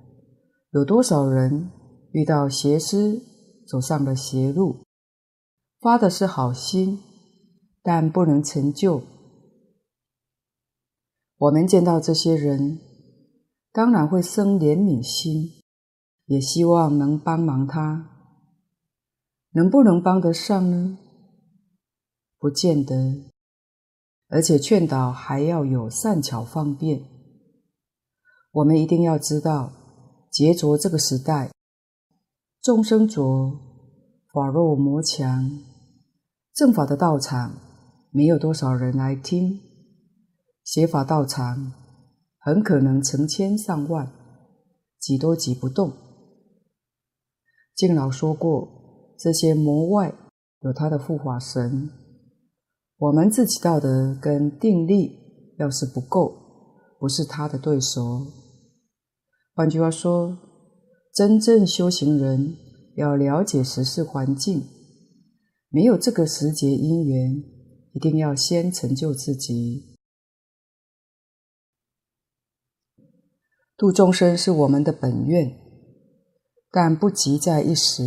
[0.73, 1.71] 有多少人
[2.13, 3.21] 遇到邪师，
[3.67, 4.85] 走上了邪路，
[5.81, 7.01] 发的是好心，
[7.83, 9.03] 但不能成就。
[11.39, 12.79] 我们见到这些人，
[13.73, 15.63] 当然会生怜悯心，
[16.27, 18.11] 也希望能帮忙他。
[19.55, 20.99] 能不能帮得上呢？
[22.39, 23.32] 不见得。
[24.33, 27.03] 而且劝导还要有善巧方便。
[28.51, 29.71] 我们一定要知道，
[30.31, 31.51] 劫浊这个时代。
[32.63, 33.61] 众生浊，
[34.33, 35.51] 法弱魔强，
[36.55, 37.59] 正法的道场
[38.11, 39.61] 没有多少人来听，
[40.65, 41.75] 邪法道场
[42.39, 44.11] 很可能成千上万，
[44.99, 45.93] 挤都挤不动。
[47.75, 50.15] 敬老说过，这些魔外
[50.61, 51.91] 有他的护法神，
[53.03, 55.19] 我们自己道德跟定力
[55.59, 56.33] 要是不够，
[57.01, 58.27] 不是他的对手。
[59.55, 60.39] 换句话说。
[61.15, 62.57] 真正修行人
[62.97, 64.63] 要了解时事环境，
[65.69, 67.45] 没有这个时节因缘，
[67.93, 69.99] 一定要先成就自己。
[73.77, 75.55] 度众生是我们的本愿，
[76.71, 78.03] 但不急在一时。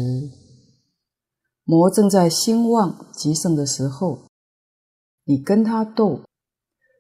[1.64, 4.24] 魔正在兴旺极盛的时候，
[5.26, 6.22] 你跟他斗，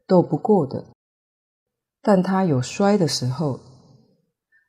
[0.05, 0.86] 斗不过的。
[2.01, 3.59] 但他有衰的时候。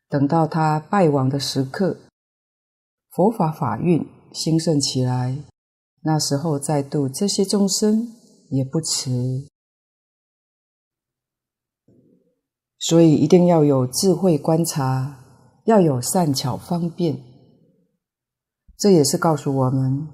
[0.09, 1.97] 等到他败亡的时刻，
[3.11, 5.37] 佛法法运兴盛起来，
[6.03, 8.15] 那时候再度这些众生
[8.49, 9.49] 也不迟。
[12.79, 15.25] 所以一定要有智慧观察，
[15.65, 17.21] 要有善巧方便。
[18.79, 20.07] 这也是告诉我们：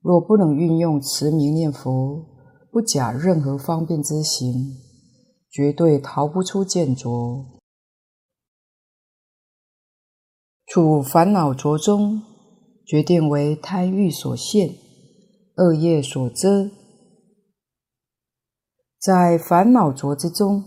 [0.00, 2.29] 若不能运用持名念佛，
[2.70, 4.76] 不假任何方便之行，
[5.50, 7.60] 绝对逃不出见浊。
[10.66, 12.22] 处烦恼浊中，
[12.86, 14.76] 决定为贪欲所限，
[15.56, 16.70] 恶业所遮。
[19.00, 20.62] 在烦恼浊之中，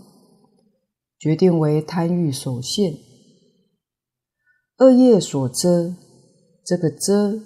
[1.18, 2.98] 决定为贪欲所限，
[4.78, 5.94] 恶业所遮。
[6.62, 7.40] 这个遮，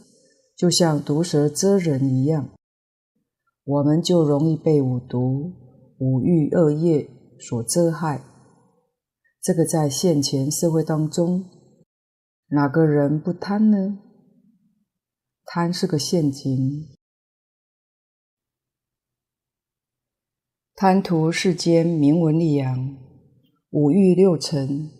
[0.57, 2.51] 就像毒蛇蛰人一样，
[3.69, 5.53] 我们就容易被五毒、
[5.99, 7.07] 五欲、恶业
[7.39, 8.25] 所遮害。
[9.43, 11.45] 这个在现前社会当中。
[12.51, 13.99] 哪个人不贪呢？
[15.45, 16.57] 贪是个陷阱，
[20.75, 22.97] 贪图世间名闻利养，
[23.69, 24.91] 五欲六尘，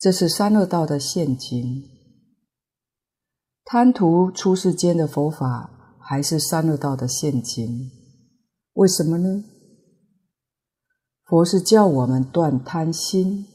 [0.00, 1.62] 这是三恶道的陷阱。
[3.64, 5.71] 贪图出世间的佛法，
[6.04, 7.90] 还是三恶道的陷阱？
[8.74, 9.44] 为什么呢？
[11.24, 13.46] 佛是叫我们断贪心。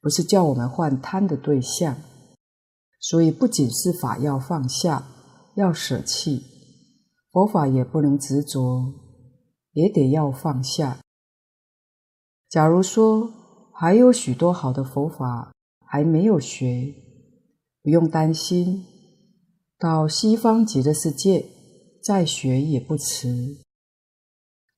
[0.00, 1.96] 不是叫我们换贪的对象，
[3.00, 5.06] 所以不仅是法要放下，
[5.56, 6.42] 要舍弃，
[7.30, 8.92] 佛法也不能执着，
[9.72, 10.98] 也得要放下。
[12.50, 13.32] 假如说
[13.72, 15.54] 还有许多好的佛法
[15.86, 16.94] 还没有学，
[17.82, 18.84] 不用担心，
[19.78, 21.46] 到西方极乐世界
[22.04, 23.62] 再学也不迟。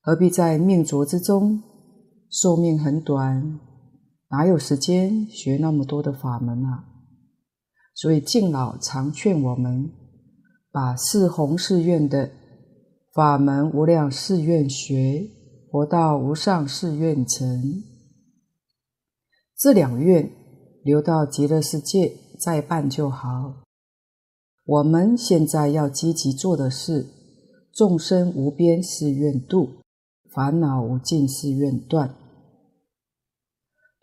[0.01, 1.61] 何必在命浊之中？
[2.31, 3.59] 寿命很短，
[4.29, 6.85] 哪有时间学那么多的法门啊？
[7.95, 9.91] 所以敬老常劝我们，
[10.71, 12.31] 把四弘誓愿的
[13.13, 15.29] 法门无量誓愿学，
[15.71, 17.83] 活到无上誓愿成。
[19.59, 20.31] 这两愿
[20.85, 23.65] 留到极乐世界再办就好。
[24.65, 27.07] 我们现在要积极做的是
[27.77, 29.83] 众生无边誓愿度。
[30.33, 32.15] 烦恼无尽誓愿断，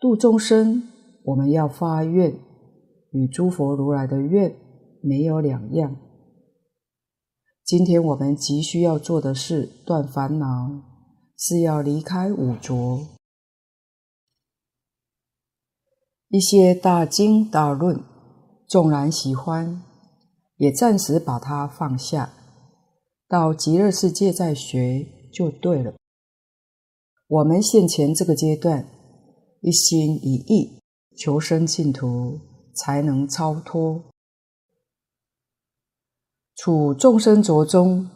[0.00, 0.82] 度众生，
[1.22, 2.36] 我们要发愿，
[3.12, 4.56] 与诸佛如来的愿
[5.00, 5.96] 没有两样。
[7.64, 10.82] 今天我们急需要做的是断烦恼，
[11.38, 13.06] 是要离开五浊。
[16.30, 18.02] 一些大经大论，
[18.66, 19.84] 纵然喜欢，
[20.56, 22.30] 也暂时把它放下，
[23.28, 25.94] 到极乐世界再学就对了。
[27.26, 28.86] 我们现前这个阶段，
[29.60, 30.78] 一心一意
[31.16, 32.38] 求生净土，
[32.74, 34.04] 才能超脱。
[36.54, 38.08] 处众生浊中，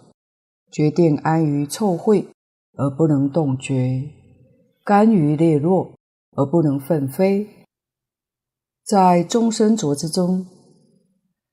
[0.70, 2.26] 决定安于臭秽
[2.74, 4.10] 而不能动觉，
[4.84, 5.94] 甘于劣落
[6.32, 7.48] 而不能奋飞。
[8.84, 10.46] 在众生浊之中，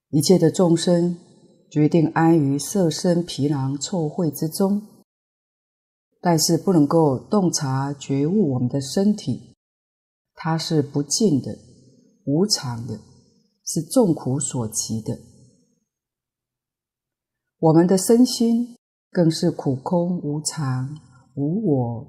[0.09, 1.17] 一切的众生
[1.75, 4.81] 决定安于色身皮囊臭秽之中。
[6.21, 9.53] 但是不能够洞察觉悟我们的身体，
[10.35, 11.57] 它是不净的、
[12.23, 13.01] 无常的，
[13.65, 15.19] 是众苦所集的。
[17.59, 18.77] 我们的身心
[19.11, 20.97] 更是苦空无常、
[21.35, 22.07] 无我。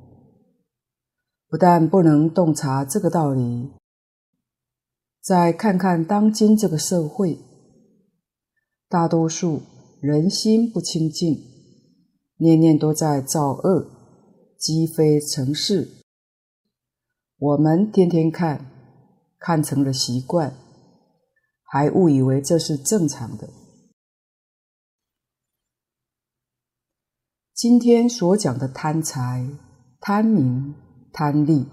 [1.49, 3.73] 不但不能洞察这个道理，
[5.21, 7.41] 再看看当今这个社会，
[8.89, 9.63] 大多数
[10.01, 11.43] 人心不清净，
[12.39, 13.93] 念念都在造恶。
[14.59, 16.03] 积非成是，
[17.37, 18.71] 我们天天看，
[19.39, 20.57] 看成了习惯，
[21.63, 23.51] 还误以为这是正常的。
[27.55, 29.47] 今天所讲的贪财、
[30.01, 30.75] 贪名、
[31.13, 31.67] 贪利、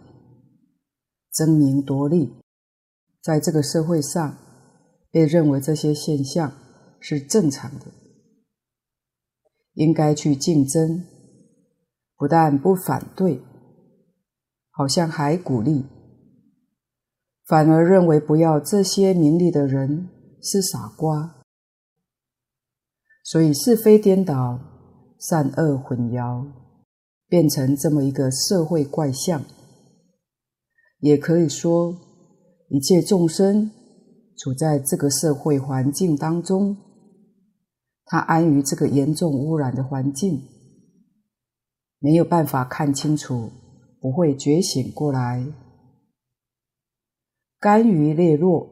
[1.32, 2.34] 争名夺利，
[3.22, 4.38] 在这个社会上
[5.10, 6.52] 被认为这些现象
[7.04, 7.86] 是正常的，
[9.74, 11.06] 应该去竞争。
[12.16, 13.42] 不但不反对，
[14.70, 15.84] 好像还鼓励，
[17.46, 20.08] 反而认为不要这些名利的人
[20.42, 21.44] 是傻瓜，
[23.24, 24.58] 所以是非颠倒，
[25.20, 26.48] 善恶混淆，
[27.28, 29.44] 变成这么一个社会怪象。
[31.00, 31.94] 也可以说，
[32.70, 33.70] 一切众生
[34.38, 36.78] 处在这个社会环境当中，
[38.06, 40.44] 他安于这个严重污染的环境。
[42.00, 43.50] 没有办法看清楚，
[44.02, 45.46] 不会觉醒过来。
[47.60, 48.68] 甘于劣落，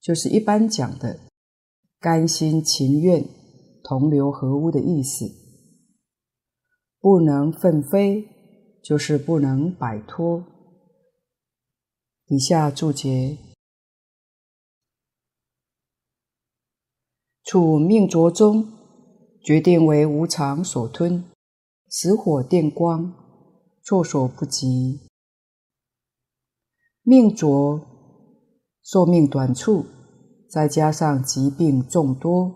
[0.00, 1.20] 就是一般讲的
[1.98, 3.24] 甘心情愿
[3.82, 5.24] 同流合污的意思。
[7.00, 8.28] 不能奋飞，
[8.82, 10.44] 就是不能摆脱。
[12.26, 13.38] 底下注解：
[17.50, 18.68] 处命浊中，
[19.42, 21.24] 决定为无常所吞。
[21.88, 23.14] 死火电光，
[23.82, 25.00] 措手不及。
[27.02, 27.80] 命浊，
[28.82, 29.86] 寿命短促，
[30.50, 32.54] 再加上疾病众多。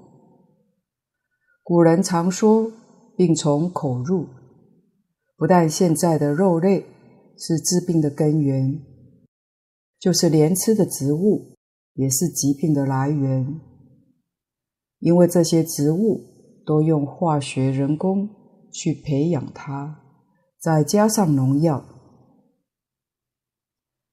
[1.63, 2.71] 古人常说
[3.17, 4.27] “病从口入”，
[5.39, 6.85] 不但现在的肉类
[7.39, 8.79] 是治病的根源，
[9.99, 11.57] 就是连吃的植物
[11.95, 13.59] 也是疾病的来源，
[15.03, 16.23] 因为这些植物
[16.65, 18.31] 都用化学人工。
[18.75, 20.01] 去培养它，
[20.59, 21.85] 再加上农药，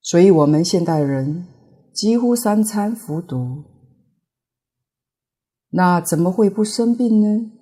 [0.01, 1.47] 所以我们现代人
[1.93, 3.63] 几乎三餐服毒，
[5.69, 7.53] 那怎么会不生病呢？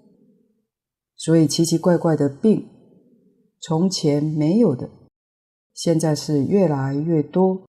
[1.15, 2.67] 所以奇奇怪怪的病，
[3.61, 4.89] 从前没有的，
[5.75, 7.61] 现在是越来越多。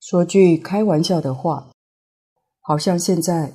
[0.00, 1.70] 说句开玩笑的话，
[2.62, 3.52] 好像现在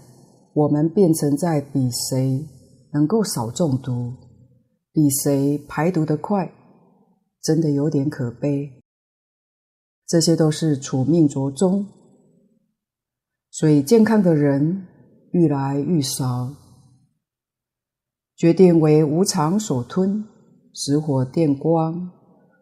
[0.54, 2.48] 我们变成在比谁。
[2.94, 4.16] 能够少中毒，
[4.92, 6.52] 比谁排毒得快，
[7.42, 8.70] 真的有点可悲。
[10.06, 11.88] 这些都是处命浊中，
[13.50, 14.86] 所以健康的人
[15.32, 16.54] 愈来愈少。
[18.36, 20.26] 决定为无常所吞，
[20.74, 22.12] 死火电光，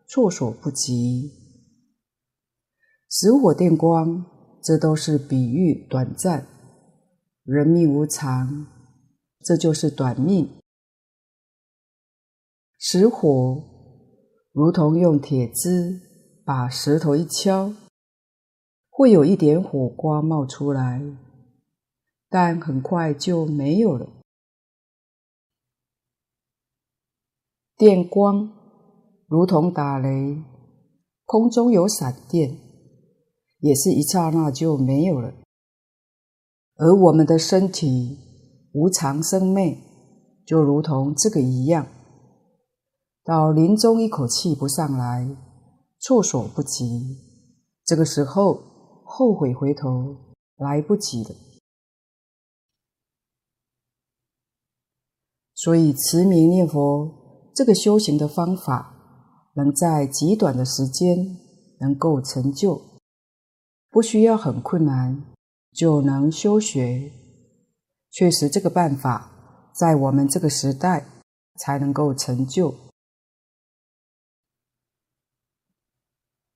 [0.08, 1.32] 措手不及。
[3.10, 4.24] 死火电光
[4.62, 6.46] 这都是比喻短暂。
[7.52, 8.68] 人命无常，
[9.40, 10.48] 这就是短命。
[12.78, 13.64] 石火
[14.52, 16.00] 如同用铁枝
[16.46, 17.74] 把石头一敲，
[18.92, 21.02] 会有一点火光冒出来，
[22.30, 24.08] 但很快就没有了。
[27.76, 28.52] 电光
[29.26, 30.38] 如同打雷，
[31.26, 32.56] 空中有闪电，
[33.58, 35.34] 也是一刹那就没有了。
[36.80, 38.18] 而我们的身体
[38.74, 39.78] 无常生灭，
[40.46, 41.86] 就如同这个一样，
[43.24, 45.28] 到临终一口气不上来，
[46.00, 47.18] 措手不及，
[47.86, 50.16] 这个时候后悔回头
[50.56, 51.36] 来不及了。
[55.54, 57.18] 所以持名念佛。
[57.54, 61.38] 这个修行的方法，能在极短的时间
[61.82, 62.80] 能够成就，
[63.90, 65.29] 不需要很困难
[65.72, 67.12] 就能修学。
[68.12, 71.06] 确实，这个办法在我们这个时代
[71.58, 72.76] 才能够成就。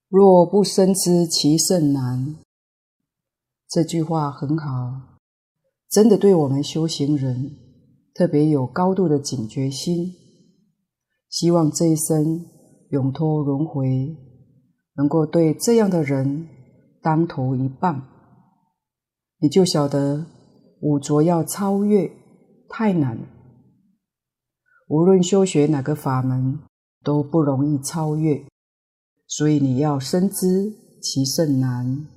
[0.10, 2.36] 若不深知其甚难，
[3.68, 5.20] 这句话很好，
[5.90, 7.58] 真的对我们修行人
[8.14, 10.14] 特别有高度的警觉心。
[11.30, 12.46] 希望这一生
[12.92, 14.16] 永脱轮回，
[14.96, 16.48] 能够对这样的人
[17.02, 18.13] 当头一棒，
[19.44, 20.26] 你就晓得
[20.80, 22.10] 五浊要超越
[22.70, 23.24] 太难了。
[24.88, 26.60] 无论修学哪个法门
[27.04, 28.42] 都不容易超越，
[29.28, 30.72] 所以你要深知
[31.02, 32.08] 其甚难。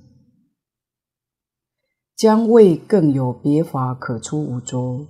[2.15, 5.05] 将未更有别法可出五浊。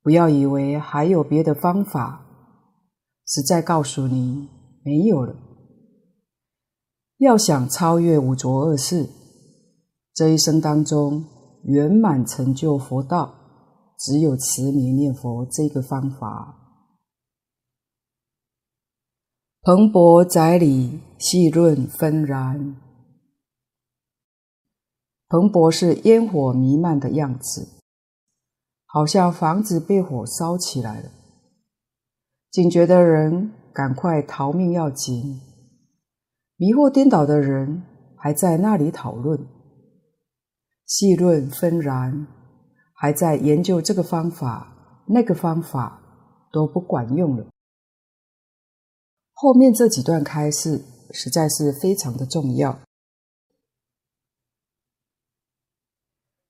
[0.00, 2.24] 不要以为还有别的方法，
[3.26, 4.48] 实在告诉你
[4.84, 5.34] 没有了。
[7.18, 9.08] 要想超越五浊恶世，
[10.20, 11.24] 这一生当中
[11.62, 13.34] 圆满成就佛道，
[13.98, 16.58] 只有持名念佛这个方法。
[19.62, 22.76] 蓬勃宅里，细润纷然。
[25.26, 27.80] 蓬勃是烟火弥漫的样子。
[28.84, 31.08] 好像房子被火烧起来了，
[32.50, 35.40] 警觉的人赶快逃命要紧，
[36.58, 37.82] 迷惑颠倒的人
[38.18, 39.46] 还在那里讨论，
[40.90, 42.26] 细论纷然，
[42.92, 46.02] 还在研究这个方法、那个方法
[46.50, 47.46] 都不管用了。
[49.32, 52.80] 后面这几段开示实在是非常的重要，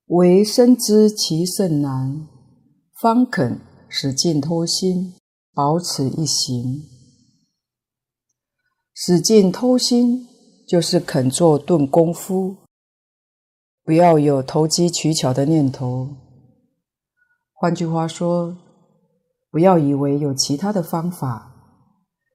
[0.07, 2.27] 唯深知其甚难。
[2.99, 3.61] 方肯
[3.91, 5.17] 使尽偷心，
[5.53, 6.89] 保此一行。
[8.95, 10.27] 使尽偷心，
[10.67, 12.57] 就是肯做顿功夫，
[13.85, 16.17] 不要有投机取巧的念头。
[17.53, 18.57] 换句话说，
[19.51, 21.55] 不要以为有其他的方法，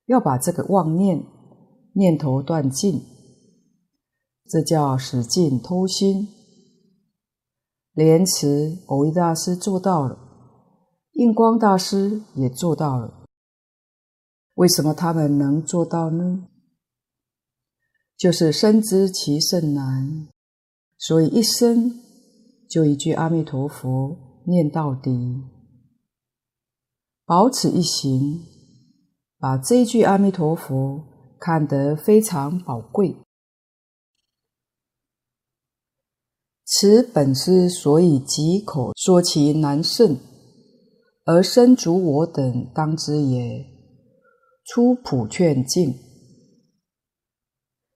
[0.05, 1.23] 要把这个妄念
[1.93, 3.01] 念头断尽，
[4.47, 6.27] 这叫使尽偷心。
[7.93, 10.19] 莲池藕益大师做到了。
[11.13, 13.23] 印光大师也做到了，
[14.55, 16.47] 为什么他们能做到呢？
[18.17, 20.27] 就是深知其甚难，
[21.05, 22.01] 所以一生
[22.67, 25.43] 就一句阿弥陀佛念到底，
[27.25, 28.41] 保此一行，
[29.37, 31.03] 把这一句阿弥陀佛
[31.39, 33.17] 看得非常宝贵。
[36.65, 40.17] 此本师所以借口说其难甚。
[41.27, 43.65] 而身足我等当知也。
[44.63, 45.95] 初普劝进，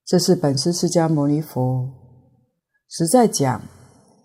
[0.04, 1.99] 这是本师释迦牟尼佛
[2.90, 3.62] 实在讲，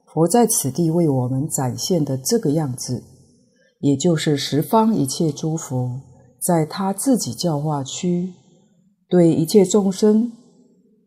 [0.07, 3.05] 佛在此地为我们展现的这个样子，
[3.81, 6.01] 也就是十方一切诸佛
[6.41, 8.33] 在他自己教化区
[9.07, 10.33] 对一切众生，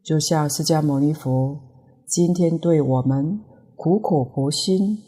[0.03, 1.60] 就像释迦牟尼佛
[2.08, 3.41] 今天对我们
[3.76, 4.99] 苦口婆心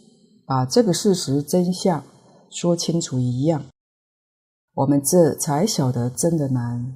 [0.48, 2.04] 把这个事实真相。
[2.52, 3.64] 说清楚一样，
[4.74, 6.96] 我们这才晓得真的难，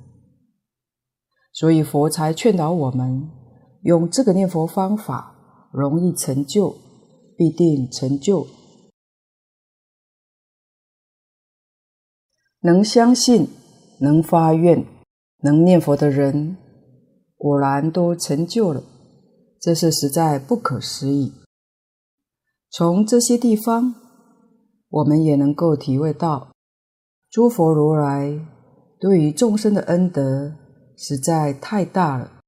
[1.53, 3.29] 所以佛才劝导我们
[3.83, 5.32] 用这个念佛方法，
[5.73, 6.77] 容易成就，
[7.35, 8.47] 必定成就。
[12.61, 13.49] 能相信、
[13.99, 14.85] 能发愿、
[15.39, 16.55] 能念佛的人，
[17.35, 18.81] 果然都成就了，
[19.59, 21.33] 这是实在不可思议。
[22.69, 23.95] 从这些地方。
[24.95, 26.51] 我们也能够体会到，
[27.31, 28.39] 诸佛如来
[28.99, 30.53] 对于众生的恩德
[30.95, 32.42] 实在太大了。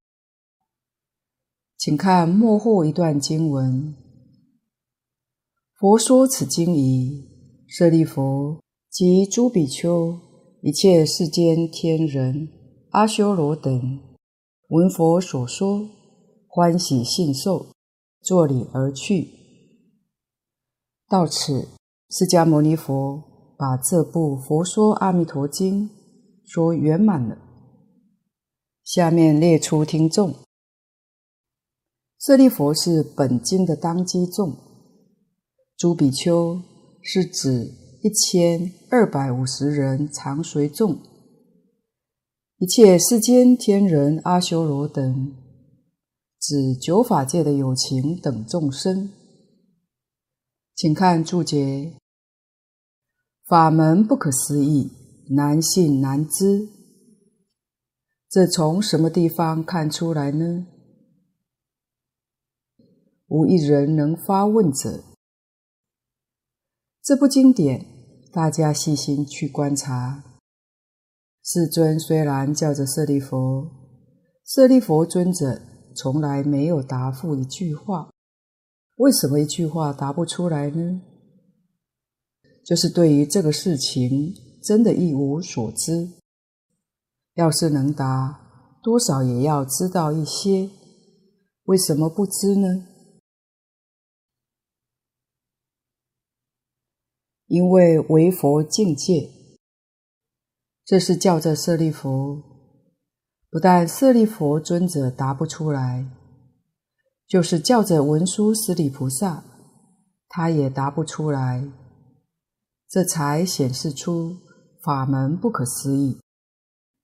[1.77, 3.95] 请看末后一段经文：
[5.77, 7.27] 佛说此经已，
[7.67, 8.59] 舍利弗
[8.89, 10.17] 及诸比丘，
[10.61, 12.47] 一切世间天人、
[12.91, 13.99] 阿修罗等，
[14.69, 15.87] 闻佛所说，
[16.47, 17.67] 欢喜信受，
[18.21, 19.29] 作礼而去。
[21.09, 21.67] 到此，
[22.09, 23.21] 释迦牟尼佛
[23.57, 25.89] 把这部《佛说阿弥陀经》
[26.45, 27.37] 说圆满了。
[28.83, 30.33] 下面列出听众：
[32.25, 34.57] 舍利弗是本经的当机众，
[35.77, 36.59] 诸比丘
[36.99, 37.71] 是指
[38.01, 40.97] 一千二百五十人常随众，
[42.57, 45.35] 一切世间天人、阿修罗等，
[46.39, 49.11] 指九法界的有情等众生。
[50.75, 51.93] 请看注解：
[53.45, 54.91] 法门不可思议，
[55.29, 56.67] 难信难知。
[58.27, 60.65] 这从什么地方看出来呢？
[63.27, 65.03] 无一人能发问者。
[67.01, 67.85] 这部经典，
[68.31, 70.23] 大家细心去观察。
[71.43, 73.69] 世尊虽然叫着舍利弗，
[74.45, 75.61] 舍利弗尊者
[75.95, 78.09] 从来没有答复一句话。
[78.97, 81.01] 为什么一句话答不出来呢？
[82.63, 86.09] 就是对于这个事情真的一无所知。
[87.33, 90.69] 要是能答，多少也要知道一些。
[91.65, 92.87] 为什么不知呢？
[97.47, 99.29] 因为为佛境界，
[100.83, 102.41] 这是叫着舍利弗。
[103.49, 106.05] 不但舍利弗尊者答不出来。
[107.27, 109.43] 就是叫着文殊师利菩萨，
[110.29, 111.67] 他也答不出来，
[112.87, 114.37] 这才显示出
[114.83, 116.19] 法门不可思议，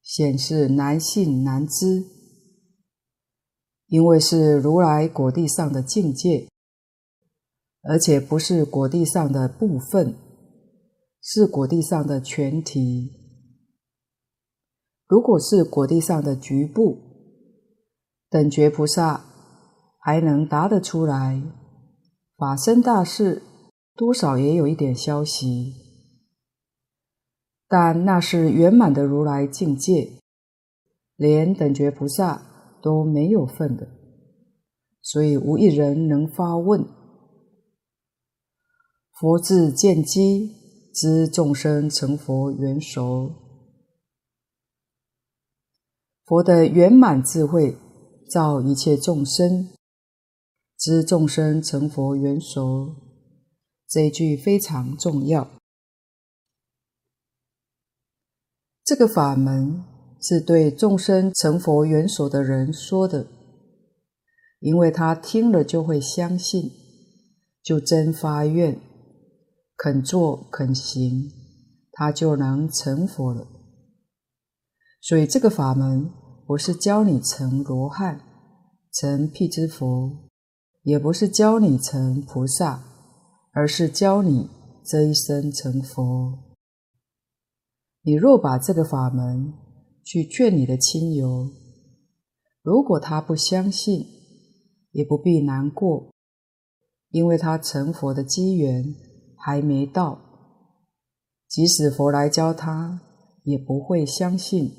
[0.04, 2.06] 显示难信难知。
[3.88, 6.48] 因为是如来果地上的境界，
[7.82, 10.16] 而且不是果地上的部分，
[11.22, 13.12] 是果地上的全体。
[15.08, 16.98] 如果是果地上的局部，
[18.30, 19.26] 等觉菩萨。
[20.04, 21.40] 还能答得出来，
[22.36, 23.44] 法身大士
[23.96, 25.76] 多少也有一点消息，
[27.68, 30.14] 但那是圆满的如来境界，
[31.16, 33.88] 连等觉菩萨都没有份的，
[35.04, 36.84] 所以无一人能发问。
[39.20, 40.56] 佛智见机，
[40.94, 43.32] 知众生成佛缘熟，
[46.26, 47.78] 佛的圆满智慧，
[48.30, 49.70] 照一切众生。
[50.78, 52.96] 知众生成佛缘熟，
[53.88, 55.48] 这一句非常重要。
[58.84, 59.86] 这个法门
[60.20, 63.28] 是对众生成佛缘熟的人说的，
[64.60, 66.72] 因为他听了就会相信，
[67.62, 68.82] 就真发愿，
[69.84, 71.32] 肯做肯行，
[71.92, 73.48] 他就能成佛了。
[75.02, 76.08] 所以这个法门
[76.46, 78.22] 不是教你成罗汉，
[78.94, 80.30] 成辟支佛。
[80.84, 82.84] 也不是教你成菩萨，
[83.54, 84.50] 而是教你
[84.84, 86.58] 这一生成佛。
[88.04, 89.52] 你若把这个法门
[90.04, 91.50] 去劝你的亲友，
[92.62, 94.06] 如果他不相信，
[94.92, 96.12] 也不必难过，
[97.10, 98.96] 因为他成佛的机缘
[99.44, 100.20] 还没到。
[101.48, 103.02] 即使佛来教他，
[103.44, 104.72] 也不会相信，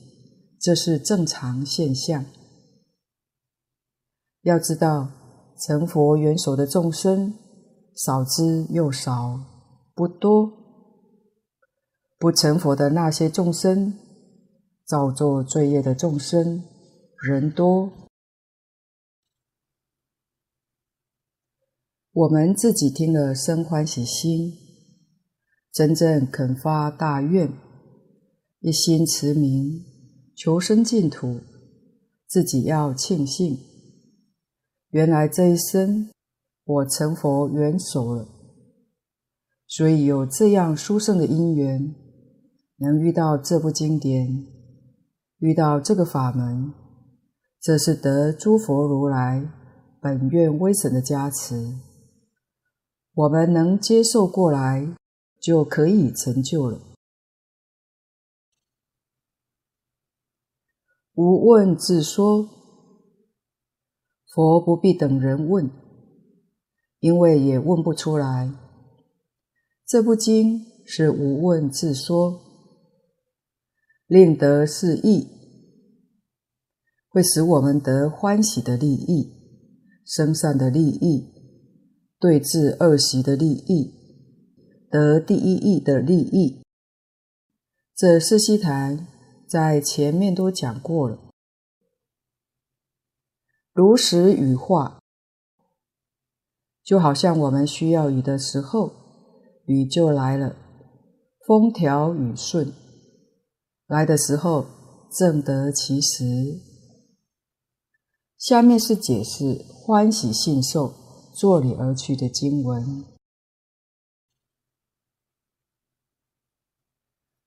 [0.61, 2.25] 这是正常现象。
[4.43, 5.09] 要知道。
[5.65, 7.35] 成佛缘熟的众生
[7.95, 9.39] 少之又少，
[9.95, 10.51] 不多；
[12.19, 13.95] 不成佛的那些众生，
[14.85, 16.65] 造作罪业的众生，
[17.21, 17.93] 人多。
[22.15, 24.53] 我们自己听了生欢喜心，
[25.73, 27.51] 真正肯发大愿，
[28.61, 29.83] 一心持名，
[30.37, 31.41] 求生净土，
[32.29, 33.59] 自己要庆幸。
[34.91, 36.11] 原来这一生
[36.65, 38.29] 我成佛缘熟了，
[39.67, 41.95] 所以有这样殊胜的因缘，
[42.77, 44.47] 能遇到这部经典，
[45.39, 46.75] 遇到这个法门，
[47.59, 49.51] 这是得诸佛如来
[50.03, 51.75] 本愿威神的加持，
[53.15, 54.97] 我们能接受过来，
[55.41, 56.81] 就可以成就了。
[61.15, 62.49] 无问自说。
[64.35, 65.71] 佛不必等人问，
[67.01, 68.51] 因为也问不出来。
[69.87, 72.41] 这部经是无问自说，
[74.07, 75.29] 令得是益，
[77.11, 79.35] 会使我们得欢喜的利益，
[80.07, 81.32] 生善的利益，
[82.23, 83.93] 对治恶习的利益，
[84.89, 86.63] 得第一义的利益。
[87.97, 89.09] 这四悉檀
[89.49, 91.19] 在前面都讲过了。
[93.73, 95.01] 如实羽化，
[96.85, 98.93] 就好像我们需要雨的时候，
[99.67, 100.55] 雨就来了，
[101.45, 102.73] 风调雨顺。
[103.89, 104.65] 来的时候
[105.11, 106.61] 正得其时。
[108.39, 111.02] 下面是解释欢喜信受
[111.43, 113.05] 作礼而去的经文。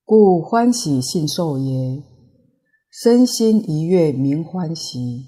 [0.04, 2.04] 故欢喜信受也，
[2.91, 5.24] 身心一悦名欢喜，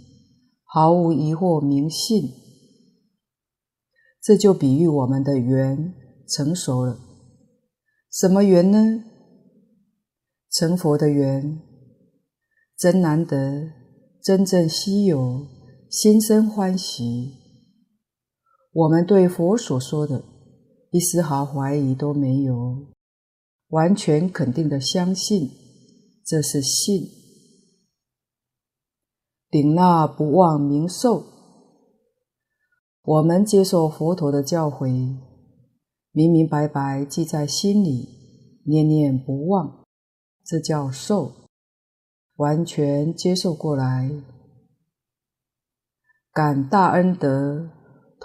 [0.66, 2.30] 毫无疑惑名信。
[4.22, 5.94] 这就比喻我们的缘
[6.28, 7.00] 成熟了。
[8.12, 9.06] 什么缘呢？
[10.52, 11.62] 成佛的缘，
[12.78, 13.72] 真难得，
[14.22, 15.48] 真正稀有，
[15.90, 17.47] 心生欢喜。
[18.78, 20.24] 我们对佛所说的，
[20.92, 22.86] 一丝毫怀疑都没有。
[23.70, 25.50] 完全肯定的相信，
[26.24, 27.10] 这是信。
[29.50, 31.24] 顶那不忘名受，
[33.02, 35.18] 我们接受佛陀的教诲，
[36.12, 39.86] 明明白白记在心里，念念不忘，
[40.46, 41.50] 这叫受，
[42.36, 44.12] 完全接受过来。
[46.32, 47.72] 感大恩德，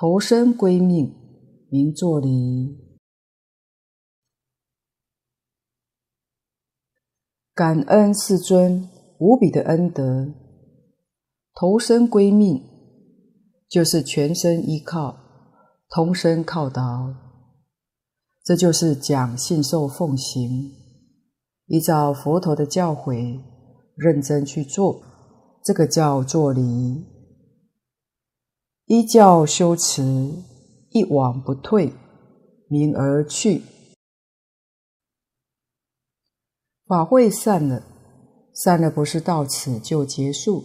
[0.03, 1.14] 投身归命，
[1.70, 2.76] 名作礼。
[7.55, 8.90] 感恩世尊
[9.20, 10.34] 无比的恩德，
[11.55, 12.64] 投身归命，
[13.68, 15.16] 就是全身依靠，
[15.88, 17.14] 通身靠倒，
[18.42, 20.72] 这就是讲信受奉行，
[21.66, 23.40] 依照佛陀的教诲，
[23.94, 25.00] 认真去做，
[25.62, 27.11] 这个叫作礼。
[28.93, 30.03] 依教修持，
[30.90, 31.95] 一往不退，
[32.68, 33.62] 名而去。
[36.84, 37.82] 法会散了，
[38.53, 40.62] 散了不是到此就结束，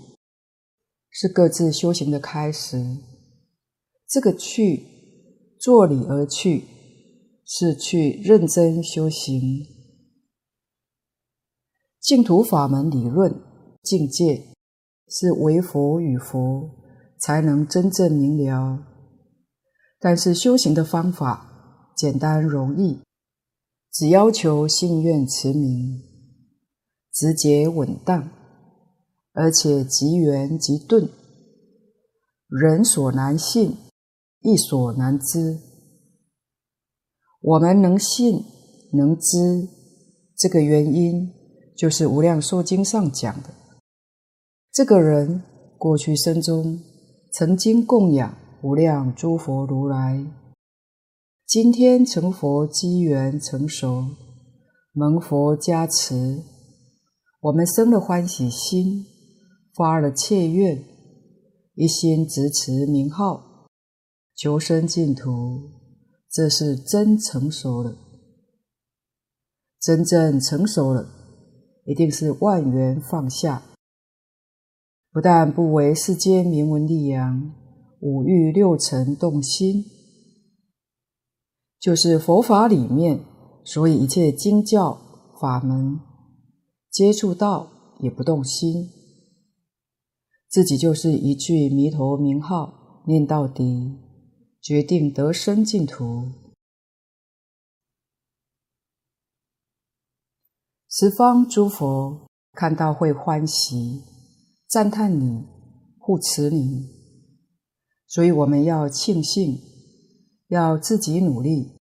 [1.09, 2.97] 是各自修行的开始。
[4.05, 4.85] 这个去，
[5.57, 6.65] 作礼而去，
[7.45, 9.65] 是去认真修行。
[12.01, 13.33] 净土法门理论
[13.81, 14.53] 境界，
[15.07, 16.69] 是为佛与佛
[17.19, 18.85] 才能真正明了。
[19.99, 22.99] 但是修行的方法简单容易，
[23.91, 26.03] 只要求信愿持名。
[27.19, 28.29] 直接稳当，
[29.33, 31.09] 而且即圆即顿，
[32.47, 33.75] 人所难信，
[34.41, 35.57] 亦所难知。
[37.41, 38.45] 我们能信
[38.93, 39.67] 能知，
[40.37, 41.33] 这个原因
[41.75, 43.49] 就是《无量寿经》上讲的：
[44.71, 45.41] 这个人
[45.79, 46.79] 过去生中
[47.31, 50.25] 曾经供养无量诸佛如来，
[51.45, 54.05] 今天成佛机缘成熟，
[54.93, 56.43] 蒙佛加持。
[57.41, 59.05] 我们生了欢喜心，
[59.75, 60.83] 发了切愿，
[61.75, 63.67] 一心执持名号，
[64.35, 65.61] 求生净土，
[66.31, 67.95] 这是真成熟了。
[69.79, 71.07] 真正成熟了，
[71.85, 73.61] 一定是万缘放下，
[75.11, 77.53] 不但不为世间名闻利养，
[78.01, 79.85] 五欲六尘动心，
[81.79, 83.23] 就是佛法里面，
[83.63, 84.99] 所以一切经教
[85.41, 85.99] 法门。
[86.91, 88.89] 接触到也不动心，
[90.49, 93.97] 自己就是一句弥陀名号念到底，
[94.61, 96.23] 决定得生净土。
[100.89, 104.01] 十方诸佛看到会欢喜，
[104.67, 105.45] 赞叹你，
[105.97, 106.89] 护持你，
[108.05, 109.61] 所以我们要庆幸，
[110.49, 111.77] 要自己努力，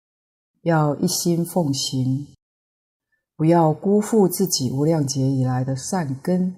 [0.62, 2.28] 要一心奉行。
[3.34, 6.55] 不要辜负自己无量劫以来的善根，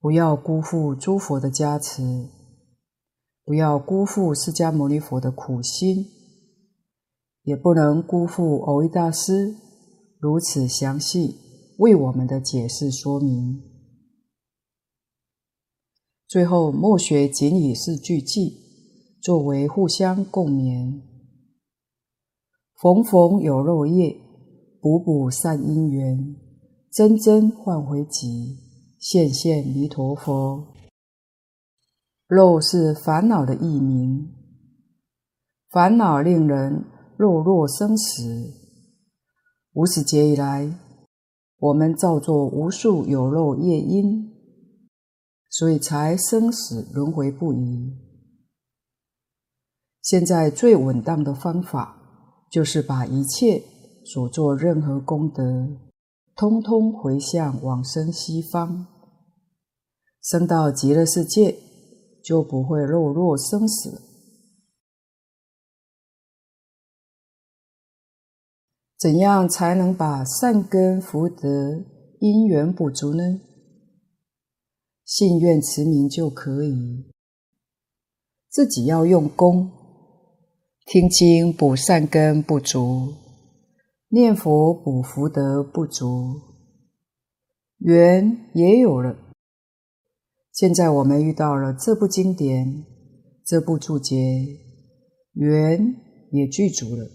[0.00, 2.30] 不要辜负诸佛的加持，
[3.44, 6.06] 不要辜负释迦牟尼佛的苦心，
[7.42, 9.54] 也不能辜负蕅益大师
[10.18, 11.36] 如此详细
[11.78, 13.71] 为我们的解释说明。
[16.32, 18.54] 最后，末学仅以四句偈
[19.20, 21.02] 作为互相共勉：
[22.80, 24.16] 逢逢有漏业。
[24.80, 26.34] 补补善因缘，
[26.90, 28.56] 增增唤回集，
[28.98, 30.68] 现现弥陀佛。
[32.28, 34.32] 漏是烦恼的异名，
[35.70, 36.86] 烦恼令人
[37.18, 38.54] 落落生死。
[39.74, 40.78] 无始劫以来，
[41.58, 44.31] 我们造作无数有漏业因，
[45.52, 47.92] 所以才生死轮回不已。
[50.00, 53.62] 现在最稳当的方法，就是把一切
[54.02, 55.68] 所做任何功德，
[56.34, 58.86] 通通回向往生西方，
[60.22, 61.58] 生到极乐世界，
[62.24, 64.00] 就不会落入生死。
[68.98, 71.84] 怎样才能把善根福德
[72.20, 73.40] 因缘补足呢？
[75.14, 77.04] 信愿持名就可以。
[78.48, 79.70] 自己要用功，
[80.86, 83.12] 听经补善根不足，
[84.08, 86.40] 念佛补福德不足，
[87.76, 89.14] 缘也有了。
[90.50, 92.86] 现在我们遇到了这部经典，
[93.44, 94.16] 这部注解，
[95.34, 95.94] 缘
[96.30, 97.10] 也具足了。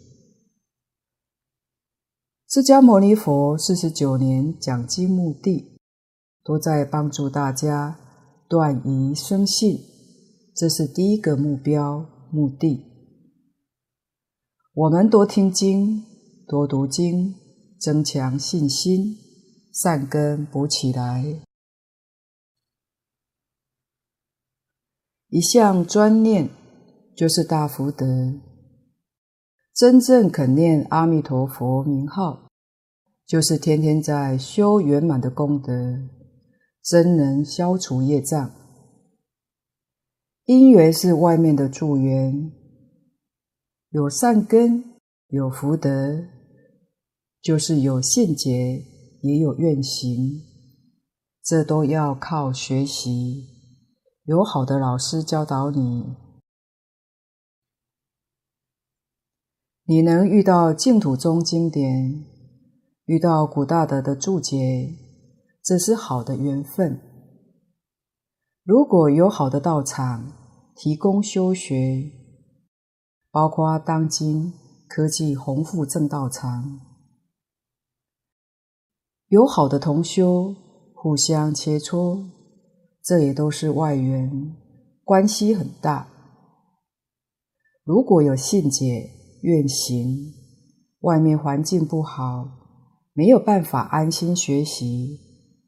[2.47, 5.76] 释迦牟尼佛四十九年讲经目的，
[6.47, 7.99] 都在帮助大家
[8.47, 9.81] 断疑生信，
[10.55, 12.85] 这是第一个目标目的。
[14.73, 16.05] 我们多听经，
[16.47, 17.35] 多读经，
[17.77, 19.17] 增强信心，
[19.73, 21.41] 善根补起来。
[25.27, 26.49] 一向专念
[27.13, 28.05] 就是大福德。
[29.75, 32.47] 真正肯念阿弥陀佛名号，
[33.25, 35.73] 就是天天在修圆满的功德，
[36.87, 38.49] 真能消除业障。
[40.45, 42.53] 因缘是外面的助缘，
[43.89, 44.95] 有善根，
[45.27, 46.23] 有福德，
[47.41, 48.85] 就是有信解，
[49.21, 50.41] 也有愿行，
[51.43, 53.49] 这都要靠学习，
[54.23, 56.15] 有好的老师教导你。
[59.83, 62.25] 你能遇到净土宗经典，
[63.03, 64.93] 遇到古大德的注解，
[65.67, 66.97] 这是好的缘分。
[68.63, 70.31] 如果有好的道场
[70.73, 72.09] 提供修学，
[73.31, 74.53] 包括当今
[74.87, 76.79] 科技弘富正道场，
[79.27, 80.55] 有好的同修
[80.95, 82.25] 互相切磋，
[83.03, 84.55] 这也都是外缘，
[85.03, 86.07] 关系很大。
[87.83, 89.11] 如果有信解，
[89.41, 90.31] 愿行，
[91.01, 92.45] 外面环境不好，
[93.11, 95.26] 没有办法安心学习，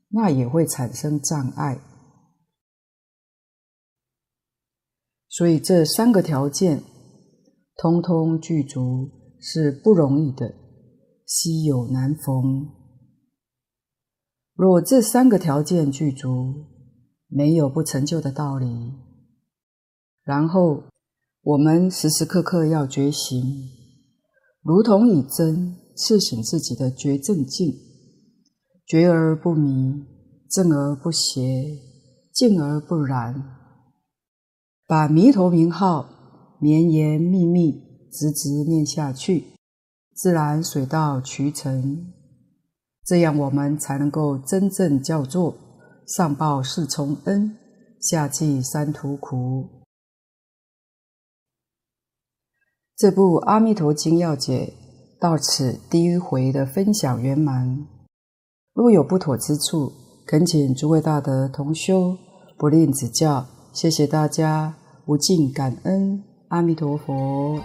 [0.09, 1.79] 那也会产生障碍。
[5.27, 6.83] 所以这三个条件
[7.77, 10.53] 通通具足是不容易的，
[11.25, 12.69] 稀有难逢。
[14.53, 16.65] 若这三个条件具足，
[17.27, 18.67] 没有不成就的道理。
[20.23, 20.83] 然后。
[21.41, 23.41] 我们时时刻刻要觉醒，
[24.61, 27.73] 如同以针刺醒自己的觉正境，
[28.89, 30.03] 觉而不迷，
[30.49, 31.77] 正而不邪，
[32.33, 33.55] 静而不染。
[34.87, 39.45] 把弥陀名号绵延密密，直直念下去，
[40.15, 42.11] 自然水到渠成。
[43.05, 45.55] 这样我们才能够真正叫做
[46.07, 47.55] 上报四重恩，
[48.01, 49.83] 下济三途苦。
[52.95, 54.73] 这部《阿弥陀经要解》
[55.21, 57.98] 到此第一回的分享圆满。
[58.73, 59.91] 若有不妥之处，
[60.25, 62.17] 恳请诸位大德同修
[62.57, 63.45] 不吝指教。
[63.73, 66.23] 谢谢大家，无尽感恩。
[66.49, 67.59] 阿弥陀佛。